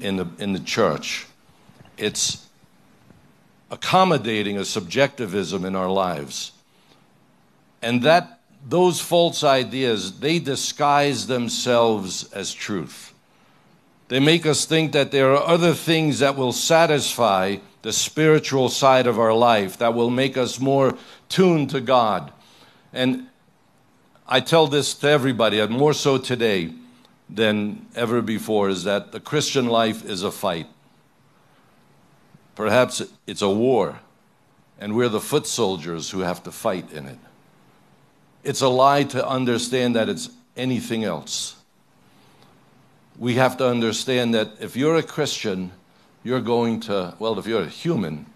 in 0.00 0.14
the, 0.14 0.26
in 0.38 0.52
the 0.52 0.60
church. 0.60 1.26
It's 1.98 2.46
accommodating 3.72 4.56
a 4.56 4.64
subjectivism 4.64 5.64
in 5.64 5.74
our 5.74 5.90
lives. 5.90 6.52
And 7.82 8.02
that 8.02 8.38
those 8.64 9.00
false 9.00 9.42
ideas, 9.42 10.20
they 10.20 10.38
disguise 10.38 11.26
themselves 11.26 12.32
as 12.32 12.54
truth. 12.54 13.12
They 14.06 14.20
make 14.20 14.46
us 14.46 14.64
think 14.64 14.92
that 14.92 15.10
there 15.10 15.32
are 15.32 15.44
other 15.44 15.74
things 15.74 16.20
that 16.20 16.36
will 16.36 16.52
satisfy 16.52 17.56
the 17.82 17.92
spiritual 17.92 18.68
side 18.68 19.08
of 19.08 19.18
our 19.18 19.34
life, 19.34 19.76
that 19.78 19.92
will 19.92 20.10
make 20.10 20.36
us 20.36 20.60
more 20.60 20.96
tuned 21.28 21.70
to 21.70 21.80
God. 21.80 22.32
And 22.92 23.26
I 24.26 24.40
tell 24.40 24.66
this 24.66 24.94
to 24.94 25.08
everybody, 25.08 25.58
and 25.58 25.72
more 25.72 25.92
so 25.92 26.16
today 26.16 26.72
than 27.28 27.86
ever 27.94 28.22
before, 28.22 28.68
is 28.68 28.84
that 28.84 29.12
the 29.12 29.20
Christian 29.20 29.66
life 29.66 30.04
is 30.04 30.22
a 30.22 30.30
fight. 30.30 30.66
Perhaps 32.54 33.02
it's 33.26 33.42
a 33.42 33.48
war, 33.48 34.00
and 34.78 34.94
we're 34.94 35.08
the 35.08 35.20
foot 35.20 35.46
soldiers 35.46 36.10
who 36.10 36.20
have 36.20 36.42
to 36.44 36.52
fight 36.52 36.92
in 36.92 37.06
it. 37.06 37.18
It's 38.44 38.60
a 38.60 38.68
lie 38.68 39.04
to 39.04 39.26
understand 39.26 39.96
that 39.96 40.08
it's 40.08 40.30
anything 40.56 41.04
else. 41.04 41.56
We 43.18 43.34
have 43.34 43.56
to 43.58 43.68
understand 43.68 44.34
that 44.34 44.52
if 44.60 44.76
you're 44.76 44.96
a 44.96 45.02
Christian, 45.02 45.72
you're 46.22 46.40
going 46.40 46.80
to, 46.80 47.14
well, 47.18 47.38
if 47.38 47.46
you're 47.46 47.62
a 47.62 47.68
human, 47.68 48.26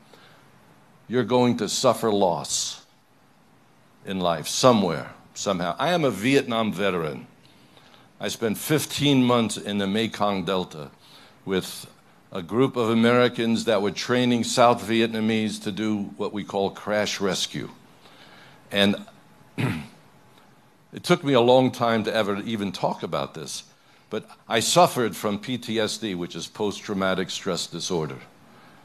you're 1.08 1.24
going 1.24 1.58
to 1.58 1.68
suffer 1.68 2.10
loss 2.10 2.84
in 4.04 4.18
life 4.18 4.48
somewhere 4.48 5.15
somehow. 5.36 5.76
I 5.78 5.92
am 5.92 6.04
a 6.04 6.10
Vietnam 6.10 6.72
veteran. 6.72 7.26
I 8.20 8.28
spent 8.28 8.58
15 8.58 9.22
months 9.24 9.56
in 9.56 9.78
the 9.78 9.86
Mekong 9.86 10.44
Delta 10.44 10.90
with 11.44 11.86
a 12.32 12.42
group 12.42 12.76
of 12.76 12.90
Americans 12.90 13.64
that 13.66 13.80
were 13.82 13.90
training 13.90 14.44
South 14.44 14.86
Vietnamese 14.86 15.62
to 15.62 15.72
do 15.72 16.04
what 16.16 16.32
we 16.32 16.44
call 16.44 16.70
crash 16.70 17.20
rescue. 17.20 17.70
And 18.70 18.96
it 19.56 21.02
took 21.02 21.22
me 21.22 21.34
a 21.34 21.40
long 21.40 21.70
time 21.70 22.04
to 22.04 22.14
ever 22.14 22.40
even 22.42 22.72
talk 22.72 23.02
about 23.02 23.34
this, 23.34 23.64
but 24.10 24.28
I 24.48 24.60
suffered 24.60 25.16
from 25.16 25.38
PTSD, 25.38 26.16
which 26.16 26.36
is 26.36 26.46
post 26.46 26.82
traumatic 26.82 27.30
stress 27.30 27.66
disorder, 27.66 28.18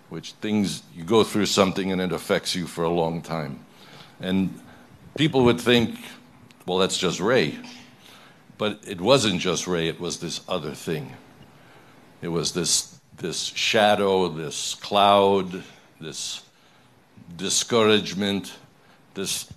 which 0.09 0.33
things, 0.33 0.83
you 0.95 1.03
go 1.03 1.23
through 1.23 1.47
something 1.47 1.91
and 1.91 2.01
it 2.01 2.11
affects 2.11 2.55
you 2.55 2.67
for 2.67 2.83
a 2.83 2.89
long 2.89 3.21
time. 3.21 3.59
And 4.19 4.59
people 5.15 5.43
would 5.45 5.59
think, 5.59 5.97
well, 6.65 6.77
that's 6.77 6.97
just 6.97 7.19
Ray. 7.19 7.57
But 8.57 8.79
it 8.87 9.01
wasn't 9.01 9.41
just 9.41 9.67
Ray, 9.67 9.87
it 9.87 9.99
was 9.99 10.19
this 10.19 10.41
other 10.47 10.71
thing. 10.71 11.13
It 12.21 12.27
was 12.27 12.53
this, 12.53 12.99
this 13.17 13.41
shadow, 13.41 14.27
this 14.27 14.75
cloud, 14.75 15.63
this 15.99 16.43
discouragement, 17.35 18.53
this 19.13 19.51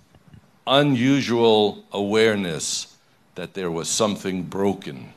unusual 0.65 1.83
awareness 1.91 2.95
that 3.35 3.53
there 3.53 3.69
was 3.69 3.89
something 3.89 4.43
broken 4.43 5.13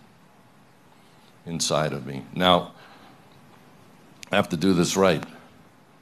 inside 1.46 1.92
of 1.92 2.06
me. 2.06 2.22
Now, 2.34 2.72
I 4.30 4.36
have 4.36 4.50
to 4.50 4.56
do 4.56 4.74
this 4.74 4.96
right. 4.96 5.24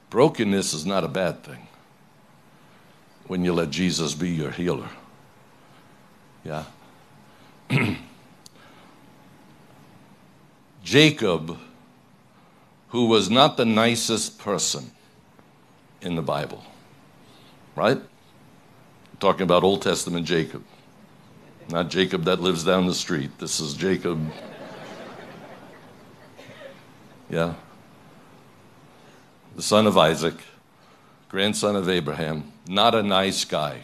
Brokenness 0.09 0.73
is 0.73 0.85
not 0.85 1.03
a 1.03 1.07
bad 1.07 1.43
thing 1.43 1.67
when 3.27 3.45
you 3.45 3.53
let 3.53 3.69
Jesus 3.69 4.13
be 4.13 4.29
your 4.29 4.51
healer. 4.51 4.89
Yeah. 6.47 6.63
Jacob, 10.83 11.59
who 12.89 13.07
was 13.07 13.29
not 13.29 13.57
the 13.57 13.65
nicest 13.65 14.39
person 14.39 14.91
in 16.01 16.15
the 16.15 16.21
Bible, 16.21 16.63
right? 17.75 18.01
talking 19.19 19.41
about 19.41 19.63
Old 19.63 19.81
Testament 19.81 20.25
Jacob, 20.25 20.63
not 21.69 21.89
Jacob 21.89 22.23
that 22.25 22.39
lives 22.39 22.63
down 22.63 22.85
the 22.85 22.93
street. 22.93 23.31
This 23.39 23.59
is 23.59 23.73
Jacob. 23.73 24.31
Yeah. 27.29 27.55
The 29.55 29.63
son 29.63 29.87
of 29.87 29.97
Isaac, 29.97 30.35
grandson 31.29 31.75
of 31.75 31.89
Abraham, 31.89 32.53
not 32.67 32.93
a 32.93 33.01
nice 33.01 33.43
guy. 33.43 33.81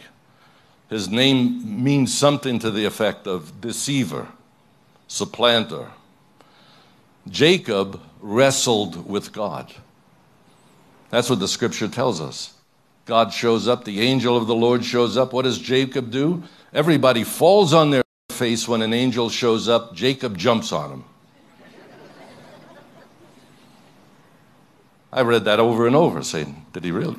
His 0.90 1.08
name 1.08 1.82
means 1.82 2.16
something 2.16 2.58
to 2.60 2.70
the 2.70 2.84
effect 2.84 3.26
of 3.26 3.60
deceiver, 3.60 4.28
supplanter. 5.08 5.88
Jacob 7.28 8.00
wrestled 8.20 9.08
with 9.08 9.32
God. 9.32 9.72
That's 11.10 11.30
what 11.30 11.40
the 11.40 11.48
scripture 11.48 11.88
tells 11.88 12.20
us. 12.20 12.54
God 13.06 13.32
shows 13.32 13.68
up, 13.68 13.84
the 13.84 14.00
angel 14.00 14.36
of 14.36 14.46
the 14.46 14.54
Lord 14.54 14.84
shows 14.84 15.16
up. 15.16 15.32
What 15.32 15.42
does 15.42 15.58
Jacob 15.58 16.10
do? 16.10 16.42
Everybody 16.72 17.22
falls 17.22 17.74
on 17.74 17.90
their 17.90 18.02
face 18.30 18.66
when 18.66 18.82
an 18.82 18.92
angel 18.94 19.28
shows 19.28 19.68
up. 19.68 19.94
Jacob 19.94 20.38
jumps 20.38 20.72
on 20.72 20.90
him. 20.90 21.04
I 25.12 25.22
read 25.22 25.44
that 25.44 25.60
over 25.60 25.86
and 25.86 25.94
over, 25.94 26.22
saying, 26.22 26.66
Did 26.72 26.84
he 26.84 26.90
really? 26.90 27.16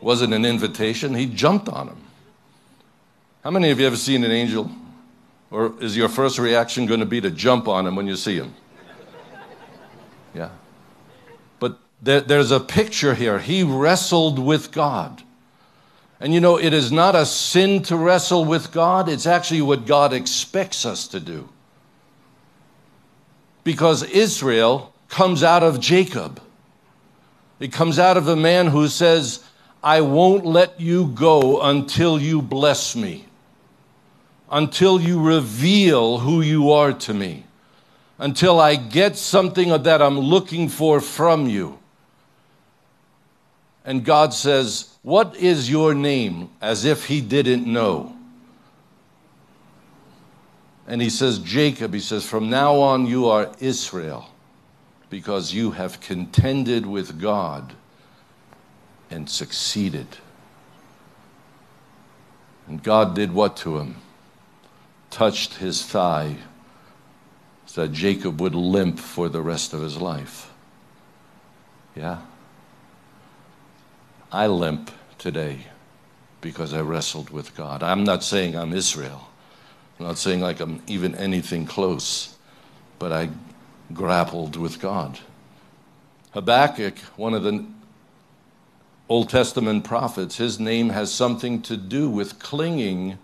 Wasn't 0.00 0.32
an 0.32 0.44
invitation, 0.44 1.14
he 1.14 1.26
jumped 1.26 1.68
on 1.68 1.88
him. 1.88 2.01
How 3.42 3.50
many 3.50 3.70
of 3.70 3.80
you 3.80 3.86
ever 3.86 3.96
seen 3.96 4.24
an 4.24 4.30
angel? 4.30 4.70
Or 5.50 5.74
is 5.82 5.96
your 5.96 6.08
first 6.08 6.38
reaction 6.38 6.86
going 6.86 7.00
to 7.00 7.06
be 7.06 7.20
to 7.20 7.30
jump 7.30 7.68
on 7.68 7.86
him 7.86 7.96
when 7.96 8.06
you 8.06 8.16
see 8.16 8.36
him? 8.36 8.54
Yeah. 10.34 10.50
But 11.58 11.78
there, 12.00 12.20
there's 12.20 12.50
a 12.50 12.60
picture 12.60 13.14
here. 13.14 13.38
He 13.38 13.62
wrestled 13.62 14.38
with 14.38 14.72
God. 14.72 15.22
And 16.20 16.32
you 16.32 16.40
know, 16.40 16.56
it 16.56 16.72
is 16.72 16.92
not 16.92 17.16
a 17.16 17.26
sin 17.26 17.82
to 17.82 17.96
wrestle 17.96 18.44
with 18.44 18.70
God, 18.70 19.08
it's 19.08 19.26
actually 19.26 19.60
what 19.60 19.86
God 19.86 20.12
expects 20.12 20.86
us 20.86 21.08
to 21.08 21.18
do. 21.18 21.48
Because 23.64 24.04
Israel 24.04 24.94
comes 25.08 25.42
out 25.42 25.64
of 25.64 25.80
Jacob. 25.80 26.40
It 27.58 27.72
comes 27.72 27.98
out 27.98 28.16
of 28.16 28.28
a 28.28 28.36
man 28.36 28.68
who 28.68 28.86
says, 28.86 29.44
I 29.82 30.00
won't 30.00 30.46
let 30.46 30.80
you 30.80 31.08
go 31.08 31.60
until 31.60 32.20
you 32.20 32.40
bless 32.40 32.94
me, 32.94 33.26
until 34.52 35.00
you 35.00 35.18
reveal 35.18 36.18
who 36.18 36.42
you 36.42 36.70
are 36.70 36.92
to 36.92 37.14
me, 37.14 37.46
until 38.18 38.60
I 38.60 38.76
get 38.76 39.16
something 39.16 39.70
that 39.70 40.02
I'm 40.02 40.18
looking 40.18 40.68
for 40.68 41.00
from 41.00 41.48
you. 41.48 41.78
And 43.84 44.04
God 44.04 44.34
says, 44.34 44.94
what 45.02 45.34
is 45.36 45.70
your 45.70 45.94
name? 45.94 46.50
As 46.60 46.84
if 46.84 47.06
he 47.06 47.22
didn't 47.22 47.66
know. 47.66 48.14
And 50.86 51.00
he 51.00 51.08
says, 51.08 51.38
Jacob, 51.38 51.94
he 51.94 52.00
says, 52.00 52.24
from 52.24 52.50
now 52.50 52.76
on 52.76 53.06
you 53.06 53.28
are 53.28 53.50
Israel 53.58 54.28
because 55.08 55.54
you 55.54 55.70
have 55.70 56.00
contended 56.00 56.84
with 56.84 57.20
God 57.20 57.72
and 59.10 59.28
succeeded. 59.28 60.06
And 62.68 62.82
God 62.82 63.14
did 63.14 63.32
what 63.32 63.56
to 63.58 63.78
him? 63.78 63.96
Touched 65.12 65.54
his 65.54 65.84
thigh 65.84 66.36
so 67.66 67.82
that 67.82 67.92
Jacob 67.92 68.40
would 68.40 68.54
limp 68.54 68.98
for 68.98 69.28
the 69.28 69.42
rest 69.42 69.74
of 69.74 69.82
his 69.82 69.98
life. 69.98 70.50
Yeah? 71.94 72.22
I 74.32 74.46
limp 74.46 74.90
today 75.18 75.66
because 76.40 76.72
I 76.72 76.80
wrestled 76.80 77.28
with 77.28 77.54
God. 77.54 77.82
I'm 77.82 78.04
not 78.04 78.24
saying 78.24 78.56
I'm 78.56 78.72
Israel. 78.72 79.28
I'm 80.00 80.06
not 80.06 80.16
saying 80.16 80.40
like 80.40 80.60
I'm 80.60 80.82
even 80.86 81.14
anything 81.14 81.66
close, 81.66 82.34
but 82.98 83.12
I 83.12 83.28
grappled 83.92 84.56
with 84.56 84.80
God. 84.80 85.18
Habakkuk, 86.32 86.98
one 87.16 87.34
of 87.34 87.42
the 87.42 87.66
Old 89.10 89.28
Testament 89.28 89.84
prophets, 89.84 90.38
his 90.38 90.58
name 90.58 90.88
has 90.88 91.12
something 91.12 91.60
to 91.62 91.76
do 91.76 92.08
with 92.08 92.38
clinging 92.38 93.18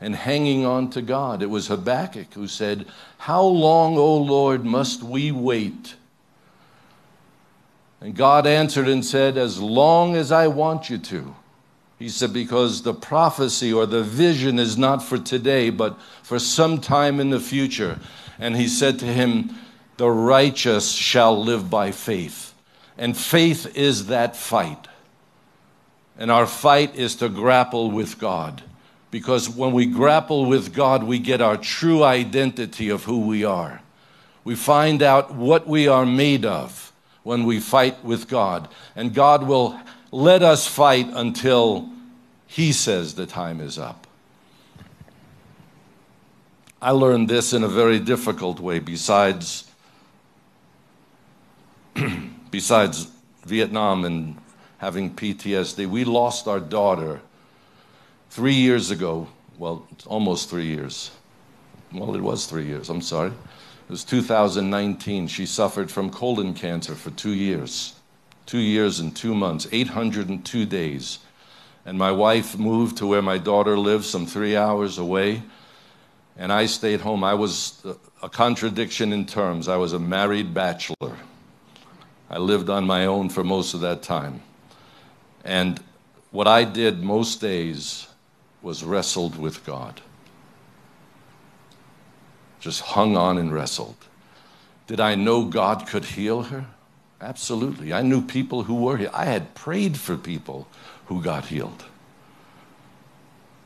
and 0.00 0.14
hanging 0.14 0.64
on 0.64 0.90
to 0.90 1.02
God. 1.02 1.42
It 1.42 1.50
was 1.50 1.66
Habakkuk 1.66 2.32
who 2.34 2.46
said, 2.46 2.86
How 3.18 3.42
long, 3.42 3.96
O 3.96 4.16
Lord, 4.16 4.64
must 4.64 5.02
we 5.02 5.32
wait? 5.32 5.94
And 8.00 8.14
God 8.14 8.46
answered 8.46 8.88
and 8.88 9.04
said, 9.04 9.36
As 9.36 9.60
long 9.60 10.14
as 10.14 10.30
I 10.30 10.46
want 10.46 10.88
you 10.88 10.98
to. 10.98 11.34
He 11.98 12.08
said, 12.08 12.32
Because 12.32 12.82
the 12.82 12.94
prophecy 12.94 13.72
or 13.72 13.86
the 13.86 14.04
vision 14.04 14.58
is 14.58 14.78
not 14.78 15.02
for 15.02 15.18
today, 15.18 15.70
but 15.70 15.98
for 16.22 16.38
some 16.38 16.80
time 16.80 17.18
in 17.18 17.30
the 17.30 17.40
future. 17.40 17.98
And 18.38 18.56
he 18.56 18.68
said 18.68 19.00
to 19.00 19.06
him, 19.06 19.50
The 19.96 20.10
righteous 20.10 20.92
shall 20.92 21.42
live 21.42 21.68
by 21.68 21.90
faith. 21.90 22.54
And 22.96 23.16
faith 23.16 23.76
is 23.76 24.06
that 24.06 24.36
fight. 24.36 24.86
And 26.16 26.30
our 26.30 26.46
fight 26.46 26.94
is 26.94 27.16
to 27.16 27.28
grapple 27.28 27.90
with 27.90 28.18
God. 28.18 28.62
Because 29.10 29.48
when 29.48 29.72
we 29.72 29.86
grapple 29.86 30.46
with 30.46 30.74
God, 30.74 31.02
we 31.04 31.18
get 31.18 31.40
our 31.40 31.56
true 31.56 32.04
identity 32.04 32.90
of 32.90 33.04
who 33.04 33.20
we 33.26 33.44
are. 33.44 33.80
We 34.44 34.54
find 34.54 35.02
out 35.02 35.34
what 35.34 35.66
we 35.66 35.88
are 35.88 36.06
made 36.06 36.44
of 36.44 36.92
when 37.22 37.44
we 37.44 37.60
fight 37.60 38.04
with 38.04 38.28
God. 38.28 38.68
And 38.96 39.14
God 39.14 39.46
will 39.46 39.80
let 40.10 40.42
us 40.42 40.66
fight 40.66 41.08
until 41.12 41.88
He 42.46 42.72
says 42.72 43.14
the 43.14 43.26
time 43.26 43.60
is 43.60 43.78
up. 43.78 44.06
I 46.80 46.92
learned 46.92 47.28
this 47.28 47.52
in 47.52 47.64
a 47.64 47.68
very 47.68 47.98
difficult 47.98 48.60
way, 48.60 48.78
besides, 48.78 49.68
besides 52.50 53.08
Vietnam 53.44 54.04
and 54.04 54.38
having 54.78 55.14
PTSD. 55.14 55.88
We 55.88 56.04
lost 56.04 56.46
our 56.46 56.60
daughter 56.60 57.20
three 58.30 58.54
years 58.54 58.90
ago. 58.90 59.28
Well, 59.58 59.86
almost 60.06 60.50
three 60.50 60.66
years. 60.66 61.10
Well, 61.92 62.14
it 62.14 62.20
was 62.20 62.46
three 62.46 62.66
years, 62.66 62.90
I'm 62.90 63.02
sorry. 63.02 63.30
It 63.30 63.90
was 63.90 64.04
2019. 64.04 65.28
She 65.28 65.46
suffered 65.46 65.90
from 65.90 66.10
colon 66.10 66.54
cancer 66.54 66.94
for 66.94 67.10
two 67.10 67.32
years. 67.32 67.94
Two 68.46 68.58
years 68.58 69.00
and 69.00 69.14
two 69.16 69.34
months, 69.34 69.66
802 69.72 70.66
days. 70.66 71.18
And 71.86 71.96
my 71.96 72.12
wife 72.12 72.58
moved 72.58 72.98
to 72.98 73.06
where 73.06 73.22
my 73.22 73.38
daughter 73.38 73.78
lives, 73.78 74.08
some 74.08 74.26
three 74.26 74.56
hours 74.56 74.98
away. 74.98 75.42
And 76.36 76.52
I 76.52 76.66
stayed 76.66 77.00
home. 77.00 77.24
I 77.24 77.34
was 77.34 77.82
uh, 77.84 77.94
a 78.22 78.28
contradiction 78.28 79.12
in 79.12 79.26
terms. 79.26 79.68
I 79.68 79.76
was 79.76 79.92
a 79.94 79.98
married 79.98 80.52
bachelor. 80.52 81.16
I 82.30 82.38
lived 82.38 82.68
on 82.68 82.86
my 82.86 83.06
own 83.06 83.30
for 83.30 83.42
most 83.42 83.72
of 83.72 83.80
that 83.80 84.02
time. 84.02 84.42
And 85.44 85.82
what 86.30 86.46
I 86.46 86.64
did 86.64 87.02
most 87.02 87.40
days 87.40 88.07
was 88.62 88.84
wrestled 88.84 89.38
with 89.38 89.64
God 89.64 90.00
just 92.60 92.80
hung 92.80 93.16
on 93.16 93.38
and 93.38 93.52
wrestled. 93.52 93.96
Did 94.86 95.00
I 95.00 95.14
know 95.14 95.44
God 95.44 95.86
could 95.86 96.04
heal 96.04 96.44
her? 96.44 96.66
Absolutely. 97.20 97.92
I 97.92 98.02
knew 98.02 98.22
people 98.22 98.64
who 98.64 98.74
were 98.74 98.96
healed. 98.96 99.14
I 99.14 99.24
had 99.24 99.54
prayed 99.54 99.96
for 99.96 100.16
people 100.16 100.68
who 101.06 101.22
got 101.22 101.46
healed. 101.46 101.84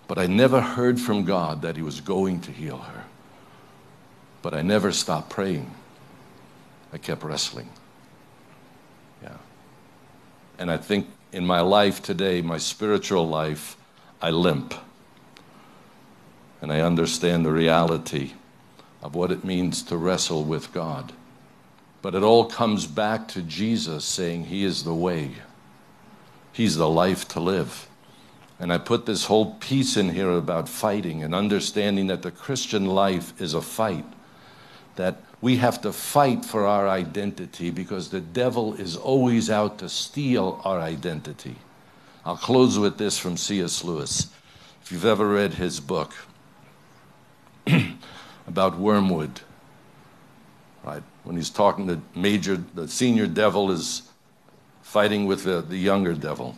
But 0.08 0.18
I 0.18 0.26
never 0.26 0.60
heard 0.60 1.00
from 1.00 1.24
God 1.24 1.62
that 1.62 1.76
He 1.76 1.82
was 1.82 2.00
going 2.00 2.40
to 2.42 2.50
heal 2.50 2.78
her. 2.78 3.04
But 4.42 4.54
I 4.54 4.62
never 4.62 4.92
stopped 4.92 5.30
praying. 5.30 5.70
I 6.92 6.98
kept 6.98 7.22
wrestling. 7.22 7.68
Yeah. 9.22 9.36
And 10.58 10.70
I 10.70 10.76
think 10.76 11.08
in 11.32 11.46
my 11.46 11.60
life 11.60 12.02
today, 12.02 12.42
my 12.42 12.58
spiritual 12.58 13.28
life, 13.28 13.76
I 14.22 14.30
limp. 14.30 14.72
And 16.62 16.72
I 16.72 16.80
understand 16.80 17.44
the 17.44 17.50
reality 17.50 18.32
of 19.02 19.16
what 19.16 19.32
it 19.32 19.44
means 19.44 19.82
to 19.82 19.96
wrestle 19.96 20.44
with 20.44 20.72
God. 20.72 21.12
But 22.02 22.14
it 22.14 22.22
all 22.22 22.44
comes 22.44 22.86
back 22.86 23.26
to 23.28 23.42
Jesus 23.42 24.04
saying, 24.04 24.44
He 24.44 24.64
is 24.64 24.84
the 24.84 24.94
way, 24.94 25.32
He's 26.52 26.76
the 26.76 26.88
life 26.88 27.26
to 27.28 27.40
live. 27.40 27.88
And 28.60 28.72
I 28.72 28.78
put 28.78 29.06
this 29.06 29.24
whole 29.24 29.54
piece 29.54 29.96
in 29.96 30.10
here 30.10 30.30
about 30.30 30.68
fighting 30.68 31.24
and 31.24 31.34
understanding 31.34 32.06
that 32.06 32.22
the 32.22 32.30
Christian 32.30 32.86
life 32.86 33.40
is 33.40 33.54
a 33.54 33.62
fight, 33.62 34.04
that 34.94 35.20
we 35.40 35.56
have 35.56 35.80
to 35.82 35.92
fight 35.92 36.44
for 36.44 36.64
our 36.64 36.88
identity 36.88 37.70
because 37.70 38.10
the 38.10 38.20
devil 38.20 38.74
is 38.74 38.96
always 38.96 39.50
out 39.50 39.78
to 39.78 39.88
steal 39.88 40.60
our 40.64 40.80
identity. 40.80 41.56
I'll 42.24 42.36
close 42.36 42.78
with 42.78 42.98
this 42.98 43.18
from 43.18 43.36
C.S. 43.36 43.82
Lewis. 43.82 44.28
If 44.82 44.92
you've 44.92 45.04
ever 45.04 45.28
read 45.28 45.54
his 45.54 45.80
book, 45.80 46.12
about 48.46 48.78
wormwood. 48.78 49.40
Right? 50.84 51.02
When 51.24 51.36
he's 51.36 51.50
talking, 51.50 51.86
the 51.86 52.00
major, 52.14 52.62
the 52.74 52.88
senior 52.88 53.26
devil 53.26 53.70
is 53.70 54.02
fighting 54.82 55.26
with 55.26 55.44
the, 55.44 55.62
the 55.62 55.76
younger 55.76 56.14
devil. 56.14 56.56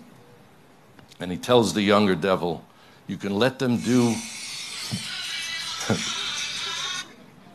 And 1.20 1.30
he 1.30 1.36
tells 1.36 1.74
the 1.74 1.82
younger 1.82 2.14
devil, 2.14 2.64
You 3.06 3.16
can 3.16 3.36
let 3.36 3.58
them 3.58 3.76
do. 3.78 4.14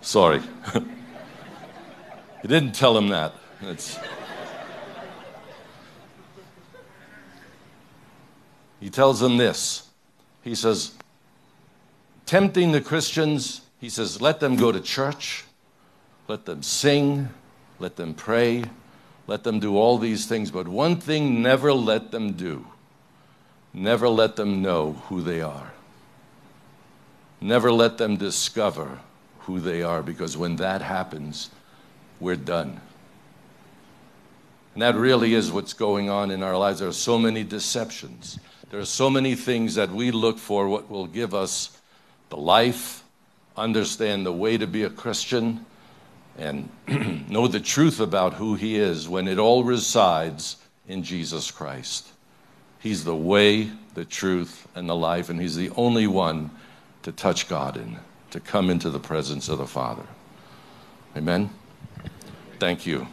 Sorry. 0.01 0.41
he 2.41 2.47
didn't 2.47 2.73
tell 2.73 2.97
him 2.97 3.09
that. 3.09 3.33
It's, 3.61 3.99
he 8.79 8.89
tells 8.89 9.19
them 9.19 9.37
this. 9.37 9.89
He 10.43 10.55
says, 10.55 10.93
tempting 12.25 12.71
the 12.71 12.81
Christians, 12.81 13.61
he 13.79 13.89
says, 13.89 14.21
let 14.21 14.39
them 14.39 14.55
go 14.55 14.71
to 14.71 14.79
church, 14.79 15.43
let 16.27 16.45
them 16.45 16.63
sing, 16.63 17.29
let 17.79 17.95
them 17.95 18.13
pray, 18.13 18.63
let 19.27 19.43
them 19.43 19.59
do 19.59 19.77
all 19.77 19.97
these 19.97 20.25
things. 20.25 20.51
But 20.51 20.67
one 20.67 20.97
thing, 20.97 21.41
never 21.41 21.73
let 21.73 22.11
them 22.11 22.33
do. 22.33 22.65
Never 23.73 24.09
let 24.09 24.35
them 24.35 24.61
know 24.61 24.93
who 25.07 25.21
they 25.21 25.41
are. 25.41 25.73
Never 27.39 27.71
let 27.71 27.97
them 27.97 28.17
discover 28.17 28.99
who 29.41 29.59
they 29.59 29.81
are, 29.81 30.01
because 30.03 30.35
when 30.35 30.57
that 30.57 30.81
happens, 30.81 31.49
we're 32.19 32.35
done. 32.35 32.81
And 34.73 34.81
that 34.81 34.95
really 34.95 35.33
is 35.33 35.51
what's 35.51 35.73
going 35.73 36.09
on 36.09 36.31
in 36.31 36.43
our 36.43 36.57
lives. 36.57 36.79
There 36.79 36.89
are 36.89 36.93
so 36.93 37.17
many 37.17 37.43
deceptions. 37.43 38.39
There 38.69 38.79
are 38.79 38.85
so 38.85 39.09
many 39.09 39.35
things 39.35 39.75
that 39.75 39.91
we 39.91 40.11
look 40.11 40.37
for, 40.37 40.69
what 40.69 40.89
will 40.89 41.07
give 41.07 41.33
us 41.33 41.75
the 42.29 42.37
life, 42.37 43.03
understand 43.57 44.25
the 44.25 44.31
way 44.31 44.57
to 44.57 44.67
be 44.67 44.83
a 44.83 44.89
Christian, 44.89 45.65
and 46.37 46.69
know 47.29 47.47
the 47.47 47.59
truth 47.59 47.99
about 47.99 48.35
who 48.35 48.55
He 48.55 48.77
is 48.77 49.09
when 49.09 49.27
it 49.27 49.39
all 49.39 49.63
resides 49.63 50.57
in 50.87 51.03
Jesus 51.03 51.49
Christ. 51.49 52.09
He's 52.79 53.03
the 53.03 53.15
way, 53.15 53.71
the 53.95 54.05
truth, 54.05 54.67
and 54.75 54.87
the 54.87 54.95
life, 54.95 55.29
and 55.29 55.41
He's 55.41 55.55
the 55.55 55.71
only 55.71 56.05
one 56.05 56.51
to 57.03 57.11
touch 57.11 57.49
God 57.49 57.75
in, 57.75 57.97
to 58.31 58.39
come 58.39 58.69
into 58.69 58.89
the 58.91 58.99
presence 58.99 59.49
of 59.49 59.57
the 59.57 59.67
Father. 59.67 60.05
Amen. 61.17 61.49
Thank 62.59 62.85
you. 62.85 63.07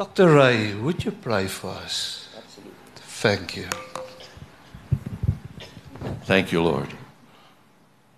Dr. 0.00 0.34
Ray, 0.34 0.72
would 0.72 1.04
you 1.04 1.10
pray 1.10 1.46
for 1.46 1.72
us? 1.72 2.26
Absolutely. 2.34 2.72
Thank 2.96 3.54
you. 3.54 3.68
Thank 6.24 6.52
you, 6.52 6.62
Lord. 6.62 6.88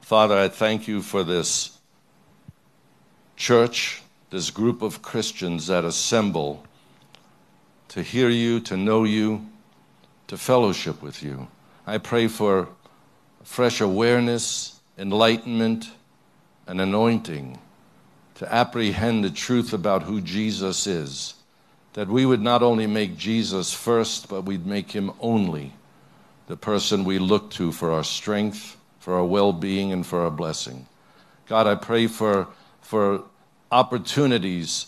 Father, 0.01 0.39
I 0.39 0.47
thank 0.47 0.87
you 0.87 1.03
for 1.03 1.25
this 1.25 1.81
church, 3.35 4.01
this 4.31 4.51
group 4.51 4.81
of 4.81 5.03
Christians 5.03 5.67
that 5.67 5.85
assemble 5.85 6.65
to 7.89 8.05
hear 8.05 8.29
you, 8.29 8.61
to 8.61 8.77
know 8.77 9.03
you, 9.03 9.45
to 10.29 10.37
fellowship 10.37 11.03
with 11.03 11.21
you. 11.21 11.49
I 11.85 11.99
pray 11.99 12.29
for 12.29 12.69
fresh 13.43 13.81
awareness, 13.81 14.81
enlightenment, 14.97 15.91
and 16.65 16.81
anointing 16.81 17.59
to 18.37 18.55
apprehend 18.55 19.25
the 19.25 19.31
truth 19.31 19.73
about 19.73 20.05
who 20.05 20.21
Jesus 20.21 20.87
is. 20.87 21.35
That 21.95 22.09
we 22.09 22.25
would 22.25 22.41
not 22.41 22.63
only 22.63 22.87
make 22.87 23.17
Jesus 23.17 23.73
first, 23.73 24.29
but 24.29 24.45
we'd 24.45 24.67
make 24.67 24.93
him 24.93 25.13
only 25.21 25.75
the 26.47 26.57
person 26.57 27.05
we 27.05 27.19
look 27.19 27.51
to 27.53 27.73
for 27.73 27.93
our 27.93 28.05
strength, 28.05 28.77
for 28.99 29.15
our 29.15 29.25
well 29.25 29.53
being, 29.53 29.93
and 29.93 30.07
for 30.07 30.23
our 30.23 30.31
blessing. 30.31 30.87
God, 31.47 31.67
I 31.67 31.75
pray 31.75 32.07
for, 32.07 32.49
for 32.81 33.25
opportunities 33.71 34.87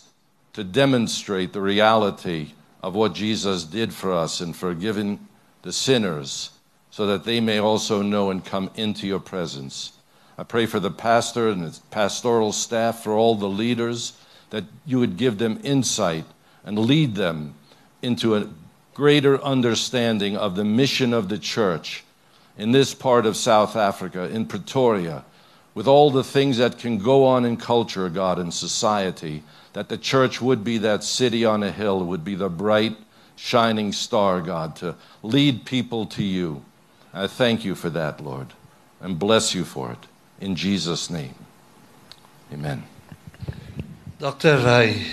to 0.53 0.63
demonstrate 0.63 1.53
the 1.53 1.61
reality 1.61 2.53
of 2.81 2.95
what 2.95 3.13
Jesus 3.13 3.63
did 3.63 3.93
for 3.93 4.13
us 4.13 4.41
in 4.41 4.53
forgiving 4.53 5.27
the 5.63 5.73
sinners 5.73 6.51
so 6.91 7.07
that 7.07 7.25
they 7.25 7.41
may 7.41 7.57
also 7.57 8.01
know 8.01 8.29
and 8.29 8.45
come 8.45 8.71
into 8.75 9.05
your 9.05 9.19
presence. 9.19 9.91
I 10.37 10.43
pray 10.43 10.65
for 10.65 10.79
the 10.79 10.91
pastor 10.91 11.49
and 11.49 11.61
his 11.63 11.79
pastoral 11.91 12.51
staff, 12.51 13.03
for 13.03 13.13
all 13.13 13.35
the 13.35 13.49
leaders, 13.49 14.13
that 14.51 14.63
you 14.85 14.99
would 14.99 15.17
give 15.17 15.37
them 15.37 15.59
insight 15.63 16.25
and 16.65 16.77
lead 16.77 17.15
them 17.15 17.53
into 18.01 18.35
a 18.35 18.49
greater 18.93 19.41
understanding 19.41 20.35
of 20.35 20.55
the 20.55 20.65
mission 20.65 21.13
of 21.13 21.29
the 21.29 21.37
church 21.37 22.03
in 22.57 22.71
this 22.71 22.93
part 22.93 23.25
of 23.25 23.37
South 23.37 23.75
Africa, 23.75 24.29
in 24.29 24.45
Pretoria, 24.45 25.23
with 25.73 25.87
all 25.87 26.09
the 26.09 26.23
things 26.23 26.57
that 26.57 26.79
can 26.79 26.97
go 26.97 27.25
on 27.25 27.45
in 27.45 27.57
culture, 27.57 28.09
God, 28.09 28.39
and 28.39 28.53
society, 28.53 29.43
that 29.73 29.89
the 29.89 29.97
church 29.97 30.41
would 30.41 30.63
be 30.63 30.77
that 30.77 31.03
city 31.03 31.43
on 31.43 31.61
a 31.61 31.71
hill, 31.71 32.03
would 32.05 32.23
be 32.23 32.35
the 32.35 32.49
bright, 32.49 32.95
shining 33.35 33.91
star, 33.91 34.41
God, 34.41 34.77
to 34.77 34.95
lead 35.21 35.65
people 35.65 36.05
to 36.07 36.23
you. 36.23 36.63
I 37.13 37.27
thank 37.27 37.65
you 37.65 37.75
for 37.75 37.89
that, 37.89 38.23
Lord, 38.23 38.53
and 39.01 39.19
bless 39.19 39.53
you 39.53 39.65
for 39.65 39.91
it. 39.91 40.07
In 40.39 40.55
Jesus' 40.55 41.09
name. 41.09 41.35
Amen. 42.53 42.83
Dr. 44.19 44.57
Ray, 44.57 45.05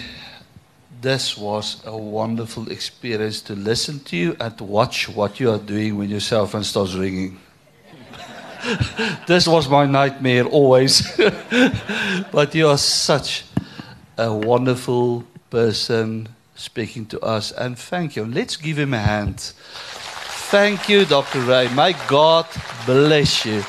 this 1.03 1.37
was 1.37 1.83
a 1.85 1.97
wonderful 1.97 2.71
experience 2.71 3.41
to 3.43 3.55
listen 3.55 3.99
to 4.05 4.17
you 4.17 4.37
and 4.39 4.57
to 4.57 4.63
watch 4.63 5.09
what 5.09 5.41
you 5.41 5.51
are 5.51 5.59
doing 5.59 5.99
when 5.99 6.09
your 6.09 6.21
cell 6.21 6.47
phone 6.47 6.63
starts 6.63 6.95
ringing. 6.95 7.41
this 9.27 9.49
was 9.49 9.69
my 9.69 9.85
nightmare 9.85 10.45
always. 10.45 11.03
but 12.33 12.55
you 12.55 12.69
are 12.69 12.79
such 12.79 13.45
a 14.17 14.33
wonderful 14.33 15.25
person 15.51 16.29
speaking 16.55 17.05
to 17.07 17.21
us, 17.21 17.51
and 17.51 17.77
thank 17.77 18.15
you. 18.15 18.25
Let's 18.25 18.57
give 18.57 18.79
him 18.79 18.95
a 18.95 18.99
hand. 18.99 19.41
Thank 20.51 20.89
you, 20.89 21.05
Dr. 21.05 21.41
Ray. 21.41 21.69
May 21.75 21.95
God 22.07 22.47
bless 22.87 23.45
you 23.45 23.65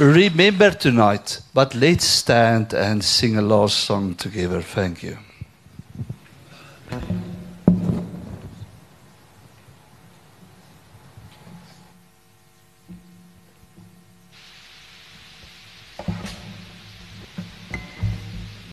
remember 0.00 0.70
tonight. 0.70 1.40
But 1.54 1.74
let's 1.74 2.04
stand 2.04 2.72
and 2.72 3.04
sing 3.04 3.36
a 3.36 3.42
last 3.42 3.78
song 3.78 4.14
together. 4.14 4.62
Thank 4.62 5.02
you. 5.02 5.18